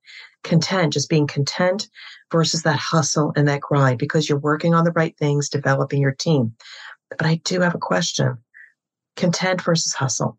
Content, 0.45 0.93
just 0.93 1.09
being 1.09 1.27
content 1.27 1.89
versus 2.31 2.63
that 2.63 2.77
hustle 2.77 3.33
and 3.35 3.49
that 3.49 3.61
grind 3.61 3.99
because 3.99 4.29
you're 4.29 4.39
working 4.39 4.75
on 4.75 4.85
the 4.85 4.93
right 4.93 5.17
things, 5.17 5.49
developing 5.49 6.01
your 6.01 6.13
team. 6.13 6.55
But 7.11 7.27
I 7.27 7.37
do 7.45 7.61
have 7.61 7.75
a 7.75 7.79
question 7.79 8.39
content 9.17 9.63
versus 9.63 9.95
hustle. 9.95 10.39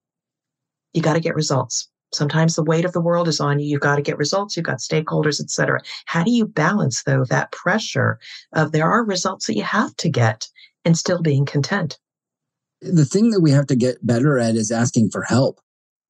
You 0.94 1.02
got 1.02 1.14
to 1.14 1.20
get 1.20 1.36
results. 1.36 1.90
Sometimes 2.14 2.56
the 2.56 2.64
weight 2.64 2.86
of 2.86 2.94
the 2.94 3.02
world 3.02 3.28
is 3.28 3.40
on 3.40 3.60
you. 3.60 3.66
You've 3.66 3.82
got 3.82 3.96
to 3.98 4.02
get 4.02 4.18
results. 4.18 4.56
You've 4.56 4.66
got 4.66 4.78
stakeholders, 4.78 5.42
et 5.42 5.50
cetera. 5.50 5.82
How 6.06 6.24
do 6.24 6.32
you 6.32 6.46
balance 6.46 7.04
though 7.04 7.26
that 7.26 7.52
pressure 7.52 8.20
of 8.54 8.72
there 8.72 8.90
are 8.90 9.04
results 9.04 9.48
that 9.48 9.58
you 9.58 9.64
have 9.64 9.96
to 9.98 10.10
get 10.10 10.48
and 10.86 10.98
still 10.98 11.22
being 11.22 11.46
content? 11.46 11.98
The 12.82 13.06
thing 13.06 13.32
that 13.32 13.42
we 13.42 13.52
have 13.52 13.68
to 13.68 13.76
get 13.76 14.06
better 14.06 14.38
at 14.38 14.56
is 14.56 14.72
asking 14.72 15.10
for 15.10 15.24
help 15.24 15.60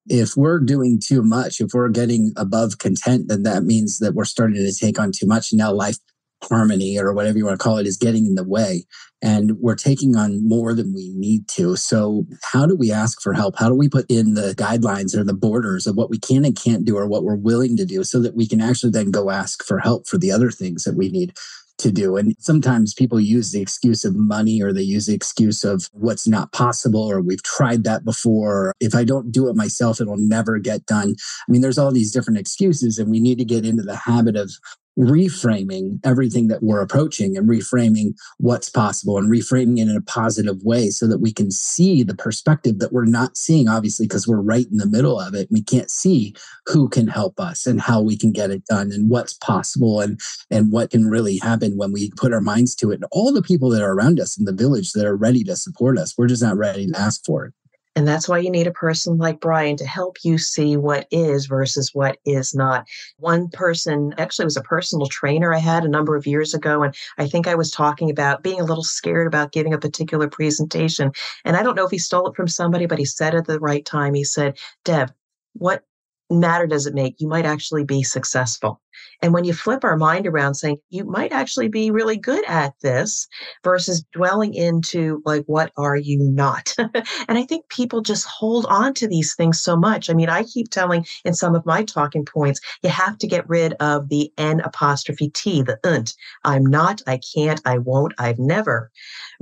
if 0.08 0.36
we're 0.36 0.60
doing 0.60 1.00
too 1.02 1.22
much, 1.22 1.60
if 1.60 1.72
we're 1.74 1.88
getting 1.88 2.32
above 2.36 2.78
content, 2.78 3.28
then 3.28 3.42
that 3.42 3.64
means 3.64 3.98
that 3.98 4.14
we're 4.14 4.24
starting 4.24 4.56
to 4.56 4.74
take 4.74 4.98
on 4.98 5.12
too 5.12 5.26
much. 5.26 5.52
Now 5.52 5.72
life 5.72 5.96
harmony 6.42 6.98
or 6.98 7.12
whatever 7.12 7.38
you 7.38 7.46
want 7.46 7.58
to 7.58 7.62
call 7.62 7.78
it 7.78 7.86
is 7.86 7.96
getting 7.96 8.26
in 8.26 8.34
the 8.34 8.44
way 8.44 8.84
and 9.22 9.58
we're 9.58 9.74
taking 9.74 10.16
on 10.16 10.46
more 10.46 10.74
than 10.74 10.94
we 10.94 11.08
need 11.10 11.48
to. 11.48 11.76
So 11.76 12.26
how 12.52 12.66
do 12.66 12.76
we 12.76 12.92
ask 12.92 13.20
for 13.22 13.32
help? 13.32 13.58
How 13.58 13.68
do 13.68 13.74
we 13.74 13.88
put 13.88 14.06
in 14.10 14.34
the 14.34 14.54
guidelines 14.54 15.16
or 15.16 15.24
the 15.24 15.34
borders 15.34 15.86
of 15.86 15.96
what 15.96 16.10
we 16.10 16.18
can 16.18 16.44
and 16.44 16.56
can't 16.56 16.84
do 16.84 16.96
or 16.96 17.06
what 17.06 17.24
we're 17.24 17.36
willing 17.36 17.76
to 17.78 17.86
do 17.86 18.04
so 18.04 18.20
that 18.20 18.36
we 18.36 18.46
can 18.46 18.60
actually 18.60 18.90
then 18.90 19.10
go 19.10 19.30
ask 19.30 19.64
for 19.64 19.78
help 19.78 20.06
for 20.06 20.18
the 20.18 20.30
other 20.30 20.50
things 20.50 20.84
that 20.84 20.96
we 20.96 21.08
need 21.08 21.32
to 21.78 21.92
do. 21.92 22.16
And 22.16 22.34
sometimes 22.38 22.94
people 22.94 23.20
use 23.20 23.52
the 23.52 23.60
excuse 23.60 24.04
of 24.04 24.14
money 24.14 24.62
or 24.62 24.72
they 24.72 24.82
use 24.82 25.06
the 25.06 25.14
excuse 25.14 25.64
of 25.64 25.88
what's 25.92 26.26
not 26.26 26.52
possible 26.52 27.02
or 27.02 27.20
we've 27.20 27.42
tried 27.42 27.84
that 27.84 28.04
before. 28.04 28.72
If 28.80 28.94
I 28.94 29.04
don't 29.04 29.32
do 29.32 29.48
it 29.48 29.56
myself, 29.56 30.00
it'll 30.00 30.16
never 30.16 30.58
get 30.58 30.86
done. 30.86 31.14
I 31.48 31.52
mean, 31.52 31.60
there's 31.60 31.78
all 31.78 31.92
these 31.92 32.12
different 32.12 32.38
excuses, 32.38 32.98
and 32.98 33.10
we 33.10 33.20
need 33.20 33.38
to 33.38 33.44
get 33.44 33.66
into 33.66 33.82
the 33.82 33.96
habit 33.96 34.36
of 34.36 34.52
reframing 34.98 36.00
everything 36.04 36.48
that 36.48 36.62
we're 36.62 36.80
approaching 36.80 37.36
and 37.36 37.48
reframing 37.48 38.14
what's 38.38 38.70
possible 38.70 39.18
and 39.18 39.30
reframing 39.30 39.78
it 39.78 39.88
in 39.88 39.96
a 39.96 40.02
positive 40.02 40.62
way 40.62 40.88
so 40.88 41.06
that 41.06 41.18
we 41.18 41.32
can 41.32 41.50
see 41.50 42.02
the 42.02 42.14
perspective 42.14 42.78
that 42.78 42.92
we're 42.92 43.04
not 43.04 43.36
seeing, 43.36 43.68
obviously, 43.68 44.06
because 44.06 44.26
we're 44.26 44.40
right 44.40 44.66
in 44.70 44.78
the 44.78 44.86
middle 44.86 45.20
of 45.20 45.34
it. 45.34 45.48
We 45.50 45.62
can't 45.62 45.90
see 45.90 46.34
who 46.66 46.88
can 46.88 47.08
help 47.08 47.38
us 47.38 47.66
and 47.66 47.80
how 47.80 48.00
we 48.00 48.16
can 48.16 48.32
get 48.32 48.50
it 48.50 48.64
done 48.64 48.90
and 48.92 49.10
what's 49.10 49.34
possible 49.34 50.00
and, 50.00 50.18
and 50.50 50.72
what 50.72 50.90
can 50.90 51.06
really 51.08 51.38
happen 51.38 51.76
when 51.76 51.92
we 51.92 52.10
put 52.16 52.32
our 52.32 52.40
minds 52.40 52.74
to 52.76 52.90
it. 52.90 52.96
And 52.96 53.06
all 53.12 53.32
the 53.32 53.42
people 53.42 53.70
that 53.70 53.82
are 53.82 53.92
around 53.92 54.18
us 54.18 54.38
in 54.38 54.44
the 54.44 54.52
village 54.52 54.92
that 54.92 55.06
are 55.06 55.16
ready 55.16 55.44
to 55.44 55.56
support 55.56 55.98
us, 55.98 56.14
we're 56.16 56.26
just 56.26 56.42
not 56.42 56.56
ready 56.56 56.86
to 56.86 56.98
ask 56.98 57.24
for 57.24 57.46
it. 57.46 57.54
And 57.96 58.06
that's 58.06 58.28
why 58.28 58.38
you 58.38 58.50
need 58.50 58.66
a 58.66 58.72
person 58.72 59.16
like 59.16 59.40
Bryan 59.40 59.76
to 59.78 59.86
help 59.86 60.18
you 60.22 60.36
see 60.36 60.76
what 60.76 61.08
is 61.10 61.46
versus 61.46 61.94
what 61.94 62.18
is 62.26 62.54
not. 62.54 62.86
One 63.16 63.48
person 63.48 64.14
actually 64.18 64.44
was 64.44 64.58
a 64.58 64.62
personal 64.62 65.06
trainer 65.06 65.54
I 65.54 65.58
had 65.58 65.82
a 65.82 65.88
number 65.88 66.14
of 66.14 66.26
years 66.26 66.52
ago. 66.52 66.82
And 66.82 66.94
I 67.16 67.26
think 67.26 67.48
I 67.48 67.54
was 67.54 67.70
talking 67.70 68.10
about 68.10 68.42
being 68.42 68.60
a 68.60 68.64
little 68.64 68.84
scared 68.84 69.26
about 69.26 69.52
giving 69.52 69.72
a 69.72 69.78
particular 69.78 70.28
presentation. 70.28 71.10
And 71.46 71.56
I 71.56 71.62
don't 71.62 71.74
know 71.74 71.86
if 71.86 71.90
he 71.90 71.98
stole 71.98 72.28
it 72.28 72.36
from 72.36 72.48
somebody, 72.48 72.84
but 72.84 72.98
he 72.98 73.06
said 73.06 73.34
at 73.34 73.46
the 73.46 73.58
right 73.58 73.84
time, 73.84 74.12
he 74.12 74.24
said, 74.24 74.58
Deb, 74.84 75.10
what 75.54 75.82
matter 76.28 76.66
does 76.66 76.86
it 76.86 76.94
make? 76.94 77.18
You 77.18 77.28
might 77.28 77.46
actually 77.46 77.84
be 77.84 78.02
successful. 78.02 78.80
And 79.22 79.32
when 79.32 79.44
you 79.44 79.52
flip 79.52 79.84
our 79.84 79.96
mind 79.96 80.26
around 80.26 80.54
saying 80.54 80.78
you 80.90 81.04
might 81.04 81.32
actually 81.32 81.68
be 81.68 81.90
really 81.90 82.16
good 82.16 82.44
at 82.46 82.74
this 82.82 83.26
versus 83.64 84.04
dwelling 84.12 84.54
into 84.54 85.22
like, 85.24 85.44
what 85.46 85.72
are 85.76 85.96
you 85.96 86.18
not? 86.18 86.74
and 86.78 87.38
I 87.38 87.44
think 87.44 87.68
people 87.68 88.00
just 88.00 88.26
hold 88.26 88.66
on 88.66 88.94
to 88.94 89.08
these 89.08 89.34
things 89.34 89.60
so 89.60 89.76
much. 89.76 90.10
I 90.10 90.14
mean, 90.14 90.28
I 90.28 90.44
keep 90.44 90.70
telling 90.70 91.06
in 91.24 91.34
some 91.34 91.54
of 91.54 91.66
my 91.66 91.84
talking 91.84 92.24
points, 92.24 92.60
you 92.82 92.90
have 92.90 93.18
to 93.18 93.26
get 93.26 93.48
rid 93.48 93.74
of 93.74 94.08
the 94.08 94.32
N 94.38 94.60
apostrophe 94.60 95.30
T, 95.30 95.62
the 95.62 95.78
unt. 95.84 96.14
I'm 96.44 96.64
not, 96.64 97.02
I 97.06 97.20
can't, 97.34 97.60
I 97.64 97.78
won't, 97.78 98.14
I've 98.18 98.38
never 98.38 98.90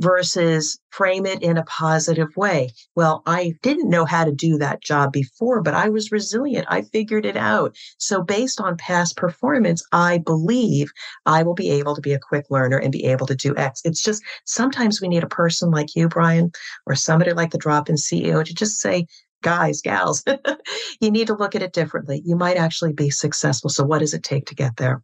versus 0.00 0.78
frame 0.96 1.26
it 1.26 1.42
in 1.42 1.56
a 1.56 1.64
positive 1.64 2.28
way. 2.36 2.70
Well, 2.94 3.22
I 3.26 3.54
didn't 3.62 3.90
know 3.90 4.04
how 4.04 4.24
to 4.24 4.30
do 4.30 4.58
that 4.58 4.80
job 4.80 5.12
before, 5.12 5.60
but 5.60 5.74
I 5.74 5.88
was 5.88 6.12
resilient. 6.12 6.66
I 6.70 6.82
figured 6.82 7.26
it 7.26 7.36
out. 7.36 7.76
So 7.98 8.22
based 8.22 8.60
on 8.60 8.76
past 8.76 9.16
performance, 9.16 9.82
I 9.90 10.18
believe 10.18 10.92
I 11.26 11.42
will 11.42 11.54
be 11.54 11.70
able 11.70 11.96
to 11.96 12.00
be 12.00 12.12
a 12.12 12.20
quick 12.20 12.46
learner 12.48 12.78
and 12.78 12.92
be 12.92 13.06
able 13.06 13.26
to 13.26 13.34
do 13.34 13.56
X. 13.56 13.82
It's 13.84 14.02
just 14.02 14.22
sometimes 14.44 15.00
we 15.00 15.08
need 15.08 15.24
a 15.24 15.28
person 15.28 15.70
like 15.70 15.96
you, 15.96 16.08
Bryan, 16.08 16.52
or 16.86 16.94
somebody 16.94 17.32
like 17.32 17.50
the 17.50 17.58
drop 17.58 17.88
in 17.88 17.96
CEO 17.96 18.44
to 18.44 18.54
just 18.54 18.78
say, 18.80 19.06
guys, 19.42 19.82
gals, 19.82 20.22
you 21.00 21.10
need 21.10 21.26
to 21.26 21.34
look 21.34 21.56
at 21.56 21.62
it 21.62 21.72
differently. 21.72 22.22
You 22.24 22.36
might 22.36 22.56
actually 22.56 22.92
be 22.92 23.10
successful. 23.10 23.68
So 23.68 23.84
what 23.84 23.98
does 23.98 24.14
it 24.14 24.22
take 24.22 24.46
to 24.46 24.54
get 24.54 24.76
there? 24.76 25.02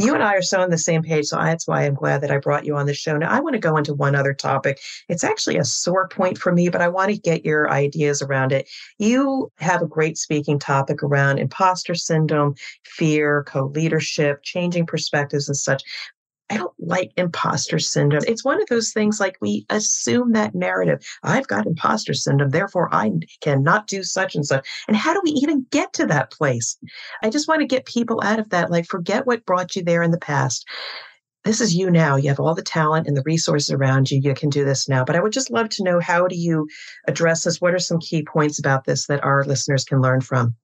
You 0.00 0.14
and 0.14 0.22
I 0.22 0.34
are 0.34 0.42
so 0.42 0.60
on 0.60 0.70
the 0.70 0.78
same 0.78 1.02
page. 1.02 1.26
So 1.26 1.36
that's 1.36 1.66
why 1.66 1.84
I'm 1.84 1.94
glad 1.94 2.22
that 2.22 2.30
I 2.30 2.38
brought 2.38 2.64
you 2.64 2.76
on 2.76 2.86
the 2.86 2.94
show. 2.94 3.16
Now, 3.16 3.30
I 3.30 3.40
want 3.40 3.54
to 3.54 3.60
go 3.60 3.76
into 3.76 3.94
one 3.94 4.14
other 4.14 4.32
topic. 4.32 4.80
It's 5.08 5.24
actually 5.24 5.56
a 5.56 5.64
sore 5.64 6.08
point 6.08 6.38
for 6.38 6.52
me, 6.52 6.68
but 6.68 6.80
I 6.80 6.88
want 6.88 7.10
to 7.10 7.18
get 7.18 7.44
your 7.44 7.70
ideas 7.70 8.22
around 8.22 8.52
it. 8.52 8.68
You 8.98 9.52
have 9.58 9.82
a 9.82 9.86
great 9.86 10.16
speaking 10.16 10.58
topic 10.58 11.02
around 11.02 11.38
imposter 11.38 11.94
syndrome, 11.94 12.54
fear, 12.84 13.44
co 13.46 13.66
leadership, 13.66 14.42
changing 14.42 14.86
perspectives, 14.86 15.48
and 15.48 15.56
such. 15.56 15.82
I 16.50 16.56
don't 16.56 16.74
like 16.80 17.12
imposter 17.16 17.78
syndrome. 17.78 18.24
It's 18.26 18.44
one 18.44 18.60
of 18.60 18.68
those 18.68 18.92
things 18.92 19.20
like 19.20 19.36
we 19.40 19.66
assume 19.70 20.32
that 20.32 20.54
narrative. 20.54 21.00
I've 21.22 21.46
got 21.46 21.66
imposter 21.66 22.12
syndrome, 22.12 22.50
therefore 22.50 22.92
I 22.92 23.12
cannot 23.40 23.86
do 23.86 24.02
such 24.02 24.34
and 24.34 24.44
such. 24.44 24.66
And 24.88 24.96
how 24.96 25.14
do 25.14 25.20
we 25.22 25.30
even 25.30 25.66
get 25.70 25.92
to 25.94 26.06
that 26.06 26.32
place? 26.32 26.76
I 27.22 27.30
just 27.30 27.46
want 27.46 27.60
to 27.60 27.66
get 27.66 27.86
people 27.86 28.20
out 28.24 28.40
of 28.40 28.50
that. 28.50 28.70
Like, 28.70 28.86
forget 28.86 29.26
what 29.26 29.46
brought 29.46 29.76
you 29.76 29.84
there 29.84 30.02
in 30.02 30.10
the 30.10 30.18
past. 30.18 30.66
This 31.44 31.60
is 31.60 31.74
you 31.74 31.90
now. 31.90 32.16
You 32.16 32.28
have 32.28 32.40
all 32.40 32.54
the 32.54 32.62
talent 32.62 33.06
and 33.06 33.16
the 33.16 33.22
resources 33.24 33.70
around 33.70 34.10
you. 34.10 34.20
You 34.20 34.34
can 34.34 34.50
do 34.50 34.64
this 34.64 34.88
now. 34.88 35.04
But 35.04 35.16
I 35.16 35.22
would 35.22 35.32
just 35.32 35.50
love 35.50 35.70
to 35.70 35.84
know 35.84 36.00
how 36.00 36.26
do 36.26 36.36
you 36.36 36.68
address 37.06 37.44
this? 37.44 37.60
What 37.60 37.74
are 37.74 37.78
some 37.78 37.98
key 37.98 38.24
points 38.24 38.58
about 38.58 38.84
this 38.84 39.06
that 39.06 39.24
our 39.24 39.44
listeners 39.44 39.84
can 39.84 40.02
learn 40.02 40.20
from? 40.20 40.54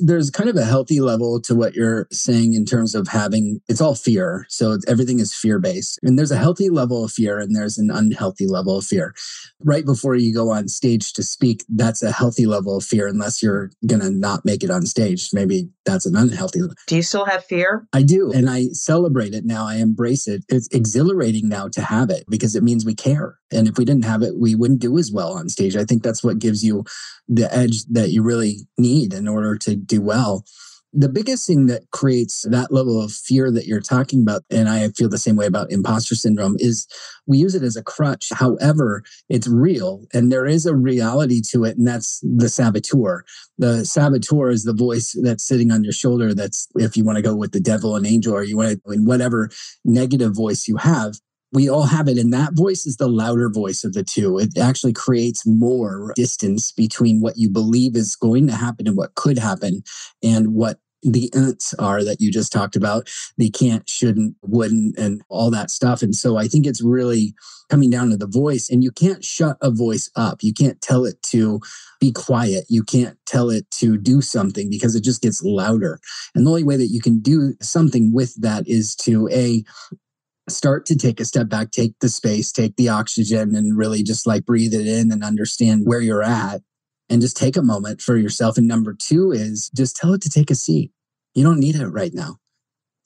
There's 0.00 0.30
kind 0.30 0.48
of 0.48 0.56
a 0.56 0.64
healthy 0.64 1.00
level 1.00 1.40
to 1.40 1.54
what 1.54 1.74
you're 1.74 2.06
saying 2.10 2.54
in 2.54 2.64
terms 2.64 2.94
of 2.94 3.08
having 3.08 3.60
it's 3.68 3.80
all 3.80 3.94
fear. 3.94 4.46
So 4.48 4.78
everything 4.86 5.18
is 5.18 5.34
fear 5.34 5.58
based 5.58 5.98
and 6.02 6.18
there's 6.18 6.30
a 6.30 6.36
healthy 6.36 6.70
level 6.70 7.04
of 7.04 7.12
fear 7.12 7.38
and 7.38 7.54
there's 7.54 7.78
an 7.78 7.90
unhealthy 7.90 8.46
level 8.46 8.78
of 8.78 8.84
fear. 8.84 9.14
Right 9.60 9.84
before 9.84 10.14
you 10.14 10.34
go 10.34 10.50
on 10.50 10.68
stage 10.68 11.12
to 11.14 11.22
speak 11.22 11.64
that's 11.68 12.02
a 12.02 12.12
healthy 12.12 12.46
level 12.46 12.76
of 12.76 12.84
fear 12.84 13.06
unless 13.06 13.42
you're 13.42 13.70
gonna 13.86 14.10
not 14.10 14.44
make 14.44 14.62
it 14.62 14.70
on 14.70 14.86
stage. 14.86 15.30
Maybe 15.32 15.68
that's 15.84 16.06
an 16.06 16.16
unhealthy 16.16 16.60
do 16.86 16.96
you 16.96 17.02
still 17.02 17.24
have 17.24 17.44
fear? 17.44 17.86
I 17.92 18.02
do 18.02 18.32
and 18.32 18.48
i 18.48 18.68
celebrate 18.72 19.34
it 19.34 19.44
now. 19.44 19.66
I 19.66 19.76
embrace 19.76 20.26
it. 20.26 20.44
It's 20.48 20.68
exhilarating 20.68 21.48
now 21.48 21.68
to 21.68 21.82
have 21.82 22.10
it 22.10 22.24
because 22.28 22.54
it 22.54 22.62
means 22.62 22.84
we 22.84 22.94
care. 22.94 23.38
And 23.52 23.68
if 23.68 23.78
we 23.78 23.84
didn't 23.84 24.04
have 24.04 24.22
it 24.22 24.36
we 24.36 24.54
wouldn't 24.54 24.80
do 24.80 24.98
as 24.98 25.12
well 25.12 25.32
on 25.32 25.48
stage. 25.48 25.76
I 25.76 25.84
think 25.84 26.02
that's 26.02 26.22
what 26.22 26.38
gives 26.38 26.64
you 26.64 26.84
the 27.28 27.52
edge 27.54 27.84
that 27.86 28.10
you 28.10 28.22
really 28.22 28.66
need 28.78 29.12
in 29.12 29.26
order 29.26 29.56
to 29.58 29.74
do 29.86 30.00
well. 30.00 30.44
The 30.92 31.08
biggest 31.10 31.46
thing 31.46 31.66
that 31.66 31.82
creates 31.90 32.46
that 32.48 32.72
level 32.72 33.02
of 33.02 33.12
fear 33.12 33.50
that 33.50 33.66
you're 33.66 33.80
talking 33.80 34.22
about, 34.22 34.44
and 34.50 34.66
I 34.66 34.88
feel 34.90 35.10
the 35.10 35.18
same 35.18 35.36
way 35.36 35.44
about 35.44 35.70
imposter 35.70 36.14
syndrome, 36.14 36.56
is 36.58 36.86
we 37.26 37.36
use 37.36 37.54
it 37.54 37.62
as 37.62 37.76
a 37.76 37.82
crutch. 37.82 38.30
However, 38.32 39.02
it's 39.28 39.46
real 39.46 40.06
and 40.14 40.32
there 40.32 40.46
is 40.46 40.64
a 40.64 40.74
reality 40.74 41.42
to 41.50 41.64
it, 41.64 41.76
and 41.76 41.86
that's 41.86 42.20
the 42.22 42.48
saboteur. 42.48 43.24
The 43.58 43.84
saboteur 43.84 44.48
is 44.48 44.64
the 44.64 44.72
voice 44.72 45.14
that's 45.22 45.44
sitting 45.44 45.70
on 45.70 45.84
your 45.84 45.92
shoulder. 45.92 46.32
That's 46.32 46.66
if 46.76 46.96
you 46.96 47.04
want 47.04 47.16
to 47.16 47.22
go 47.22 47.36
with 47.36 47.52
the 47.52 47.60
devil 47.60 47.94
and 47.94 48.06
angel, 48.06 48.34
or 48.34 48.44
you 48.44 48.56
want 48.56 48.82
to, 48.82 48.90
in 48.92 49.04
whatever 49.04 49.50
negative 49.84 50.34
voice 50.34 50.66
you 50.66 50.78
have, 50.78 51.16
we 51.56 51.70
all 51.70 51.86
have 51.86 52.06
it. 52.06 52.18
And 52.18 52.34
that 52.34 52.52
voice 52.52 52.84
is 52.84 52.98
the 52.98 53.08
louder 53.08 53.48
voice 53.48 53.82
of 53.82 53.94
the 53.94 54.04
two. 54.04 54.38
It 54.38 54.58
actually 54.58 54.92
creates 54.92 55.46
more 55.46 56.12
distance 56.14 56.70
between 56.70 57.22
what 57.22 57.38
you 57.38 57.48
believe 57.48 57.96
is 57.96 58.14
going 58.14 58.46
to 58.48 58.54
happen 58.54 58.86
and 58.86 58.94
what 58.94 59.14
could 59.14 59.38
happen 59.38 59.82
and 60.22 60.52
what 60.52 60.80
the 61.02 61.30
ints 61.34 61.72
are 61.78 62.04
that 62.04 62.20
you 62.20 62.30
just 62.30 62.52
talked 62.52 62.74
about 62.74 63.08
the 63.36 63.48
can't 63.50 63.88
shouldn't 63.88 64.34
wouldn't 64.42 64.98
and 64.98 65.22
all 65.28 65.50
that 65.50 65.70
stuff 65.70 66.02
and 66.02 66.16
so 66.16 66.36
i 66.36 66.48
think 66.48 66.66
it's 66.66 66.82
really 66.82 67.34
coming 67.68 67.90
down 67.90 68.08
to 68.08 68.16
the 68.16 68.26
voice 68.26 68.68
and 68.70 68.82
you 68.82 68.90
can't 68.90 69.22
shut 69.22 69.58
a 69.60 69.70
voice 69.70 70.10
up 70.16 70.42
you 70.42 70.54
can't 70.54 70.80
tell 70.80 71.04
it 71.04 71.22
to 71.22 71.60
be 72.00 72.10
quiet 72.10 72.64
you 72.68 72.82
can't 72.82 73.18
tell 73.26 73.50
it 73.50 73.70
to 73.70 73.98
do 73.98 74.20
something 74.20 74.70
because 74.70 74.96
it 74.96 75.04
just 75.04 75.22
gets 75.22 75.42
louder 75.44 76.00
and 76.34 76.46
the 76.46 76.50
only 76.50 76.64
way 76.64 76.78
that 76.78 76.88
you 76.88 77.00
can 77.00 77.20
do 77.20 77.52
something 77.60 78.12
with 78.12 78.34
that 78.40 78.66
is 78.66 78.96
to 78.96 79.28
a 79.28 79.62
start 80.48 80.86
to 80.86 80.96
take 80.96 81.20
a 81.20 81.24
step 81.24 81.48
back, 81.48 81.70
take 81.70 81.94
the 82.00 82.08
space, 82.08 82.52
take 82.52 82.76
the 82.76 82.88
oxygen, 82.88 83.54
and 83.54 83.76
really 83.76 84.02
just 84.02 84.26
like 84.26 84.44
breathe 84.44 84.74
it 84.74 84.86
in 84.86 85.10
and 85.10 85.24
understand 85.24 85.82
where 85.84 86.00
you're 86.00 86.22
at 86.22 86.62
and 87.08 87.20
just 87.20 87.36
take 87.36 87.56
a 87.56 87.62
moment 87.62 88.00
for 88.00 88.16
yourself. 88.16 88.56
And 88.56 88.68
number 88.68 88.94
two 88.94 89.32
is 89.32 89.70
just 89.74 89.96
tell 89.96 90.12
it 90.14 90.22
to 90.22 90.30
take 90.30 90.50
a 90.50 90.54
seat. 90.54 90.92
You 91.34 91.44
don't 91.44 91.60
need 91.60 91.76
it 91.76 91.86
right 91.86 92.12
now. 92.14 92.36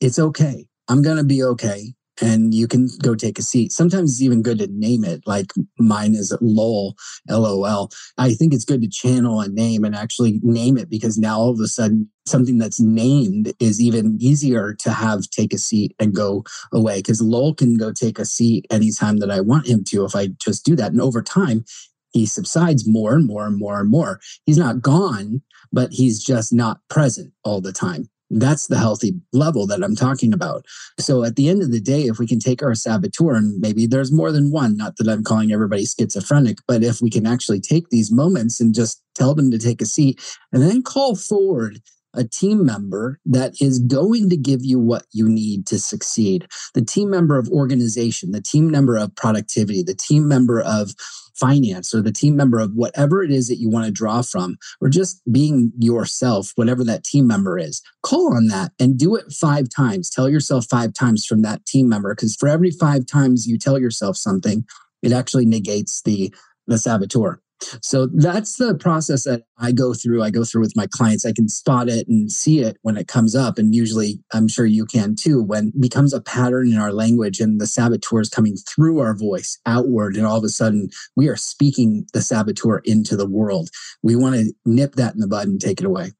It's 0.00 0.18
okay. 0.18 0.66
I'm 0.88 1.03
going 1.03 1.18
to 1.18 1.24
be 1.24 1.42
okay 1.42 1.94
and 2.20 2.54
you 2.54 2.66
can 2.66 2.88
go 3.02 3.14
take 3.14 3.38
a 3.38 3.42
seat. 3.42 3.72
Sometimes 3.72 4.12
it's 4.12 4.22
even 4.22 4.42
good 4.42 4.59
to 4.59 4.68
name 4.70 5.04
it, 5.04 5.22
like 5.26 5.52
mine 5.78 6.14
is 6.14 6.37
LOL, 6.40 6.96
LOL. 7.28 7.90
I 8.18 8.35
think 8.35 8.52
it's 8.52 8.64
good 8.64 8.83
to 8.83 8.88
channel 8.88 9.40
a 9.40 9.48
name 9.48 9.85
and 9.85 9.94
actually 9.94 10.40
name 10.42 10.76
it 10.76 10.90
because 10.90 11.18
now 11.18 11.38
all 11.38 11.50
of 11.50 11.61
a 11.61 11.66
sudden 11.66 12.11
something 12.26 12.59
that's 12.59 12.80
named 12.80 13.52
is 13.61 13.80
even 13.80 14.16
easier 14.20 14.74
to 14.74 14.90
have 14.90 15.28
take 15.30 15.52
a 15.52 15.59
seat 15.59 15.94
and 15.98 16.14
go 16.14 16.44
away 16.72 16.98
because 16.98 17.20
LOL 17.20 17.54
can 17.54 17.76
go 17.76 17.92
take 17.92 18.18
a 18.18 18.24
seat 18.24 18.66
anytime 18.70 19.18
that 19.18 19.30
I 19.30 19.40
want 19.40 19.66
him 19.66 19.85
to 19.85 20.04
if 20.04 20.14
I 20.14 20.28
just 20.38 20.64
do 20.64 20.76
that. 20.76 20.92
And 20.92 21.00
over 21.00 21.22
time, 21.22 21.64
he 22.12 22.26
subsides 22.26 22.88
more 22.88 23.14
and 23.14 23.26
more 23.26 23.46
and 23.46 23.56
more 23.56 23.80
and 23.80 23.90
more. 23.90 24.20
He's 24.44 24.59
not 24.59 24.80
gone, 24.80 25.42
but 25.72 25.92
he's 25.92 26.22
just 26.22 26.52
not 26.52 26.80
present 26.88 27.33
all 27.44 27.61
the 27.61 27.72
time. 27.72 28.09
That's 28.31 28.69
the 28.69 28.79
healthy 28.79 29.14
level 29.33 29.66
that 29.66 29.83
I'm 29.83 29.97
talking 29.97 30.33
about. 30.33 30.64
So 30.99 31.25
at 31.25 31.37
the 31.37 31.49
end 31.49 31.62
of 31.62 31.73
the 31.73 31.81
day, 31.81 32.03
if 32.03 32.19
we 32.19 32.27
can 32.27 32.38
take 32.38 32.62
our 32.62 32.75
saboteur, 32.75 33.35
and 33.35 33.61
maybe 33.61 33.87
there's 33.87 34.12
more 34.12 34.31
than 34.31 34.53
one, 34.53 34.77
not 34.77 34.97
that 34.97 35.09
I'm 35.09 35.25
calling 35.25 35.53
everybody 35.53 35.85
schizophrenic, 35.85 36.59
but 36.69 36.85
if 36.85 37.01
we 37.03 37.11
can 37.11 37.27
actually 37.27 37.61
take 37.61 37.88
these 37.90 38.12
moments 38.12 38.61
and 38.61 38.75
just 38.75 39.03
tell 39.14 39.35
them 39.35 39.51
to 39.51 39.59
take 39.59 39.83
a 39.83 39.87
seat 39.87 40.21
and 40.53 40.62
then 40.62 40.83
call 40.83 41.16
forward 41.16 41.81
a 42.14 42.25
team 42.25 42.64
member 42.64 43.21
that 43.25 43.61
is 43.61 43.79
going 43.79 44.29
to 44.31 44.37
give 44.37 44.61
you 44.64 44.79
what 44.79 45.05
you 45.12 45.29
need 45.29 45.66
to 45.66 45.79
succeed. 45.79 46.47
The 46.75 46.85
team 46.85 47.11
member 47.11 47.38
of 47.38 47.49
organization, 47.51 48.33
the 48.33 48.40
team 48.40 48.71
member 48.71 48.97
of 48.97 49.14
productivity, 49.14 49.83
the 49.83 49.95
team 49.95 50.27
member 50.27 50.61
of 50.61 50.93
finance, 51.40 51.94
or 51.94 52.03
the 52.03 52.12
team 52.12 52.37
member 52.37 52.61
of 52.61 52.74
whatever 52.74 53.24
it 53.24 53.31
is 53.31 53.48
that 53.48 53.59
you 53.59 53.70
want 53.70 53.87
to 53.87 53.90
draw 53.90 54.22
from, 54.22 54.59
or 54.81 54.88
just 54.88 55.22
being 55.33 55.72
yourself, 55.79 56.53
whatever 56.57 56.85
that 56.85 57.03
team 57.03 57.26
member 57.26 57.59
is. 57.59 57.83
Call 58.03 58.37
on 58.37 58.48
that 58.48 58.72
and 58.79 58.98
do 58.98 59.16
it 59.16 59.33
five 59.33 59.68
times. 59.74 60.11
Tell 60.11 60.29
yourself 60.29 60.66
five 60.70 60.92
times 60.92 61.24
from 61.24 61.42
that 61.42 61.64
team 61.66 61.88
member, 61.88 62.14
because 62.14 62.37
for 62.37 62.48
every 62.48 62.70
five 62.70 63.07
times 63.07 63.46
you 63.46 63.59
tell 63.59 63.79
yourself 63.79 64.16
something, 64.16 64.64
it 65.03 65.12
actually 65.12 65.46
negates 65.46 66.03
the 66.03 66.33
the 66.66 66.79
saboteur. 66.79 67.40
So 67.83 68.07
that's 68.07 68.57
the 68.57 68.75
process 68.75 69.25
that 69.25 69.42
I 69.59 69.73
go 69.73 69.94
through. 69.94 70.23
I 70.23 70.31
go 70.31 70.44
through 70.44 70.62
with 70.62 70.77
my 70.77 70.87
clients. 70.87 71.27
I 71.27 71.33
can 71.33 71.49
spot 71.49 71.88
it 71.88 72.09
and 72.09 72.31
see 72.31 72.61
it 72.61 72.77
when 72.83 72.96
it 72.96 73.09
comes 73.09 73.35
up. 73.35 73.59
And 73.59 73.75
usually, 73.75 74.20
I'm 74.33 74.49
sure 74.49 74.66
you 74.66 74.87
can 74.87 75.14
too, 75.14 75.42
when 75.42 75.73
becomes 75.79 76.12
a 76.12 76.20
pattern 76.20 76.73
in 76.73 76.79
our 76.79 76.92
language 76.92 77.40
and 77.40 77.61
the 77.61 77.66
saboteur 77.66 78.20
is 78.20 78.29
coming 78.29 78.57
through 78.57 79.01
our 79.01 79.14
voice 79.14 79.59
outward. 79.66 80.16
And 80.16 80.27
all 80.27 80.38
of 80.38 80.44
a 80.44 80.49
sudden, 80.49 80.88
we 81.16 81.29
are 81.29 81.37
speaking 81.37 82.07
the 82.12 82.23
saboteur 82.23 82.79
into 82.85 83.16
the 83.16 83.29
world. 83.29 83.70
We 84.03 84.16
want 84.16 84.37
to 84.37 84.53
nip 84.64 84.94
that 84.96 85.14
in 85.14 85.20
the 85.20 85.29
bud 85.29 85.49
and 85.49 85.61
take 85.61 85.81
it 85.81 85.87
away. 85.87 86.12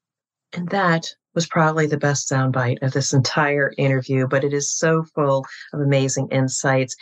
And 0.53 0.69
that 0.69 1.13
was 1.33 1.47
probably 1.47 1.87
the 1.87 1.97
best 1.97 2.29
soundbite 2.29 2.81
of 2.81 2.91
this 2.91 3.13
entire 3.13 3.73
interview, 3.77 4.27
but 4.27 4.43
it 4.43 4.53
is 4.53 4.69
so 4.69 5.03
full 5.15 5.45
of 5.73 5.79
amazing 5.79 6.27
insights. 6.29 6.95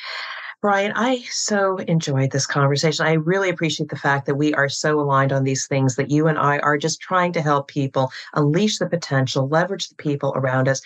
Bryan, 0.62 0.92
I 0.94 1.24
so 1.30 1.78
enjoyed 1.78 2.32
this 2.32 2.46
conversation. 2.46 3.06
I 3.06 3.14
really 3.14 3.50
appreciate 3.50 3.90
the 3.90 3.96
fact 3.96 4.26
that 4.26 4.36
we 4.36 4.54
are 4.54 4.68
so 4.68 5.00
aligned 5.00 5.32
on 5.32 5.46
these 5.46 5.68
things, 5.68 5.96
that 5.96 6.12
you 6.12 6.28
and 6.28 6.38
I 6.38 6.60
are 6.60 6.78
just 6.78 7.00
trying 7.00 7.32
to 7.34 7.42
help 7.42 7.70
people 7.70 8.12
unleash 8.34 8.78
the 8.78 8.90
potential, 8.90 9.48
leverage 9.48 9.88
the 9.88 9.96
people 9.96 10.34
around 10.36 10.68
us, 10.68 10.82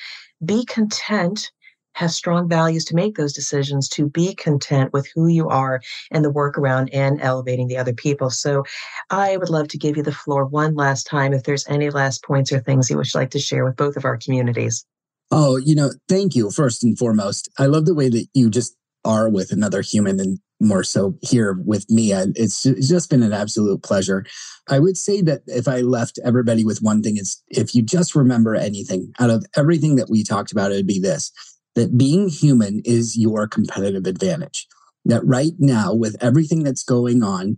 be 0.45 0.63
content, 0.65 1.51
have 1.95 2.11
strong 2.11 2.47
values 2.47 2.85
to 2.85 2.95
make 2.95 3.17
those 3.17 3.33
decisions, 3.33 3.89
to 3.89 4.07
be 4.07 4.35
content 4.35 4.93
with 4.93 5.09
who 5.15 5.27
you 5.27 5.49
are 5.49 5.81
and 6.11 6.23
the 6.23 6.29
work 6.29 6.55
around 6.55 6.93
and 6.93 7.19
elevating 7.19 7.67
the 7.67 7.77
other 7.77 7.93
people. 7.93 8.29
So 8.29 8.65
I 9.09 9.37
would 9.37 9.49
love 9.49 9.69
to 9.69 9.79
give 9.79 9.97
you 9.97 10.03
the 10.03 10.11
floor 10.11 10.45
one 10.45 10.75
last 10.75 11.07
time 11.07 11.33
if 11.33 11.43
there's 11.43 11.67
any 11.67 11.89
last 11.89 12.23
points 12.23 12.51
or 12.51 12.59
things 12.59 12.91
you 12.91 12.97
would 12.97 13.07
like 13.15 13.31
to 13.31 13.39
share 13.39 13.65
with 13.65 13.75
both 13.75 13.97
of 13.97 14.05
our 14.05 14.17
communities. 14.17 14.85
Oh, 15.31 15.57
you 15.57 15.73
know, 15.73 15.93
thank 16.07 16.35
you 16.35 16.51
first 16.51 16.83
and 16.83 16.95
foremost. 16.95 17.49
I 17.57 17.65
love 17.65 17.85
the 17.85 17.95
way 17.95 18.09
that 18.09 18.27
you 18.35 18.51
just 18.51 18.75
are 19.05 19.29
with 19.29 19.51
another 19.51 19.81
human 19.81 20.19
and 20.19 20.39
more 20.59 20.83
so 20.83 21.17
here 21.21 21.59
with 21.65 21.89
me. 21.89 22.13
It's, 22.13 22.63
just 22.63 23.09
been 23.09 23.23
an 23.23 23.33
absolute 23.33 23.83
pleasure. 23.83 24.25
I 24.69 24.79
would 24.79 24.97
say 24.97 25.21
that 25.21 25.41
if 25.47 25.67
I 25.67 25.81
left 25.81 26.19
everybody 26.23 26.63
with 26.63 26.79
one 26.81 27.01
thing, 27.01 27.17
it's 27.17 27.41
if 27.49 27.75
you 27.75 27.81
just 27.81 28.15
remember 28.15 28.55
anything 28.55 29.11
out 29.19 29.29
of 29.29 29.45
everything 29.57 29.95
that 29.97 30.09
we 30.09 30.23
talked 30.23 30.51
about, 30.51 30.71
it 30.71 30.75
would 30.75 30.87
be 30.87 30.99
this 30.99 31.31
that 31.75 31.97
being 31.97 32.29
human 32.29 32.81
is 32.85 33.17
your 33.17 33.47
competitive 33.47 34.05
advantage. 34.05 34.67
That 35.05 35.25
right 35.25 35.53
now, 35.59 35.93
with 35.93 36.15
everything 36.21 36.63
that's 36.63 36.83
going 36.83 37.23
on, 37.23 37.57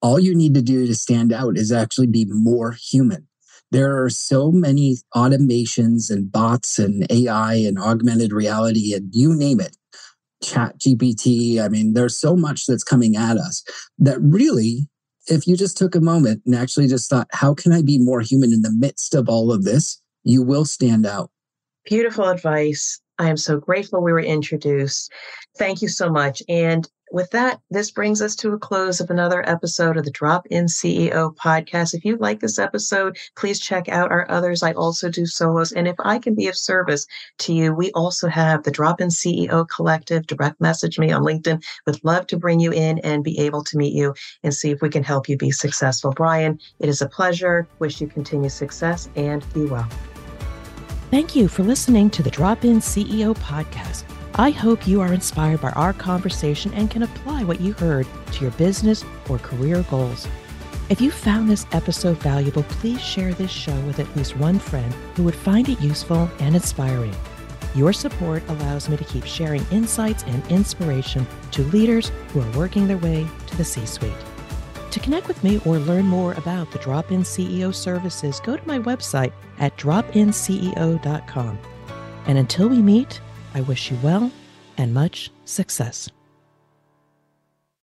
all 0.00 0.20
you 0.20 0.34
need 0.34 0.54
to 0.54 0.62
do 0.62 0.86
to 0.86 0.94
stand 0.94 1.32
out 1.32 1.58
is 1.58 1.72
actually 1.72 2.06
be 2.06 2.26
more 2.28 2.72
human. 2.72 3.26
There 3.72 4.02
are 4.02 4.08
so 4.08 4.52
many 4.52 4.98
automations 5.14 6.10
and 6.10 6.30
bots 6.30 6.78
and 6.78 7.10
AI 7.10 7.54
and 7.54 7.78
augmented 7.78 8.32
reality 8.32 8.94
and 8.94 9.10
you 9.12 9.34
name 9.34 9.60
it 9.60 9.76
ChatGPT. 10.42 11.60
I 11.62 11.68
mean, 11.68 11.94
there's 11.94 12.18
so 12.18 12.36
much 12.36 12.66
that's 12.66 12.84
coming 12.84 13.16
at 13.16 13.36
us 13.36 13.64
that 13.98 14.20
really, 14.20 14.88
if 15.28 15.46
you 15.46 15.56
just 15.56 15.76
took 15.76 15.94
a 15.94 16.00
moment 16.00 16.42
and 16.46 16.54
actually 16.54 16.88
just 16.88 17.10
thought, 17.10 17.28
how 17.32 17.54
can 17.54 17.72
I 17.72 17.82
be 17.82 17.98
more 17.98 18.20
human 18.20 18.52
in 18.52 18.62
the 18.62 18.72
midst 18.72 19.14
of 19.14 19.28
all 19.28 19.52
of 19.52 19.64
this? 19.64 20.00
You 20.24 20.42
will 20.42 20.64
stand 20.64 21.06
out. 21.06 21.30
Beautiful 21.84 22.28
advice. 22.28 23.00
I 23.18 23.30
am 23.30 23.36
so 23.36 23.58
grateful 23.58 24.02
we 24.02 24.12
were 24.12 24.20
introduced. 24.20 25.12
Thank 25.56 25.80
you 25.80 25.88
so 25.88 26.10
much. 26.10 26.42
And 26.48 26.88
with 27.12 27.30
that, 27.30 27.60
this 27.70 27.90
brings 27.90 28.20
us 28.20 28.34
to 28.36 28.52
a 28.52 28.58
close 28.58 29.00
of 29.00 29.10
another 29.10 29.48
episode 29.48 29.96
of 29.96 30.04
the 30.04 30.10
Drop 30.10 30.46
In 30.48 30.66
CEO 30.66 31.34
podcast. 31.36 31.94
If 31.94 32.04
you 32.04 32.16
like 32.16 32.40
this 32.40 32.58
episode, 32.58 33.16
please 33.36 33.60
check 33.60 33.88
out 33.88 34.10
our 34.10 34.30
others. 34.30 34.62
I 34.62 34.72
also 34.72 35.08
do 35.08 35.26
solos. 35.26 35.72
And 35.72 35.86
if 35.86 35.96
I 36.00 36.18
can 36.18 36.34
be 36.34 36.48
of 36.48 36.56
service 36.56 37.06
to 37.38 37.52
you, 37.52 37.72
we 37.72 37.92
also 37.92 38.28
have 38.28 38.62
the 38.62 38.70
Drop 38.70 39.00
In 39.00 39.08
CEO 39.08 39.68
Collective. 39.68 40.26
Direct 40.26 40.60
message 40.60 40.98
me 40.98 41.12
on 41.12 41.22
LinkedIn. 41.22 41.62
Would 41.86 42.04
love 42.04 42.26
to 42.28 42.36
bring 42.36 42.60
you 42.60 42.72
in 42.72 42.98
and 43.00 43.22
be 43.22 43.38
able 43.38 43.62
to 43.64 43.76
meet 43.76 43.94
you 43.94 44.14
and 44.42 44.52
see 44.52 44.70
if 44.70 44.82
we 44.82 44.88
can 44.88 45.04
help 45.04 45.28
you 45.28 45.36
be 45.36 45.50
successful. 45.50 46.10
Bryan, 46.10 46.58
it 46.80 46.88
is 46.88 47.02
a 47.02 47.08
pleasure. 47.08 47.68
Wish 47.78 48.00
you 48.00 48.08
continued 48.08 48.52
success 48.52 49.08
and 49.16 49.44
be 49.52 49.64
well. 49.66 49.88
Thank 51.10 51.36
you 51.36 51.46
for 51.46 51.62
listening 51.62 52.10
to 52.10 52.22
the 52.22 52.30
Drop 52.30 52.64
In 52.64 52.80
CEO 52.80 53.36
podcast. 53.36 54.04
I 54.38 54.50
hope 54.50 54.86
you 54.86 55.00
are 55.00 55.14
inspired 55.14 55.62
by 55.62 55.70
our 55.70 55.94
conversation 55.94 56.74
and 56.74 56.90
can 56.90 57.04
apply 57.04 57.42
what 57.44 57.58
you 57.58 57.72
heard 57.72 58.06
to 58.32 58.42
your 58.42 58.50
business 58.52 59.02
or 59.30 59.38
career 59.38 59.82
goals. 59.88 60.28
If 60.90 61.00
you 61.00 61.10
found 61.10 61.48
this 61.48 61.64
episode 61.72 62.18
valuable, 62.18 62.62
please 62.64 63.00
share 63.00 63.32
this 63.32 63.50
show 63.50 63.74
with 63.86 63.98
at 63.98 64.14
least 64.14 64.36
one 64.36 64.58
friend 64.58 64.92
who 65.14 65.22
would 65.24 65.34
find 65.34 65.66
it 65.70 65.80
useful 65.80 66.30
and 66.38 66.54
inspiring. 66.54 67.16
Your 67.74 67.94
support 67.94 68.42
allows 68.48 68.90
me 68.90 68.98
to 68.98 69.04
keep 69.04 69.24
sharing 69.24 69.64
insights 69.70 70.22
and 70.24 70.46
inspiration 70.48 71.26
to 71.52 71.62
leaders 71.64 72.12
who 72.28 72.42
are 72.42 72.58
working 72.58 72.86
their 72.86 72.98
way 72.98 73.26
to 73.46 73.56
the 73.56 73.64
C 73.64 73.86
suite. 73.86 74.12
To 74.90 75.00
connect 75.00 75.28
with 75.28 75.42
me 75.42 75.62
or 75.64 75.78
learn 75.78 76.04
more 76.04 76.34
about 76.34 76.70
the 76.72 76.78
Drop 76.78 77.10
In 77.10 77.22
CEO 77.22 77.74
services, 77.74 78.40
go 78.40 78.54
to 78.58 78.68
my 78.68 78.80
website 78.80 79.32
at 79.60 79.74
dropinceo.com. 79.78 81.58
And 82.26 82.38
until 82.38 82.68
we 82.68 82.82
meet, 82.82 83.20
I 83.56 83.62
wish 83.62 83.90
you 83.90 83.96
well 84.02 84.30
and 84.76 84.92
much 84.92 85.30
success. 85.46 86.10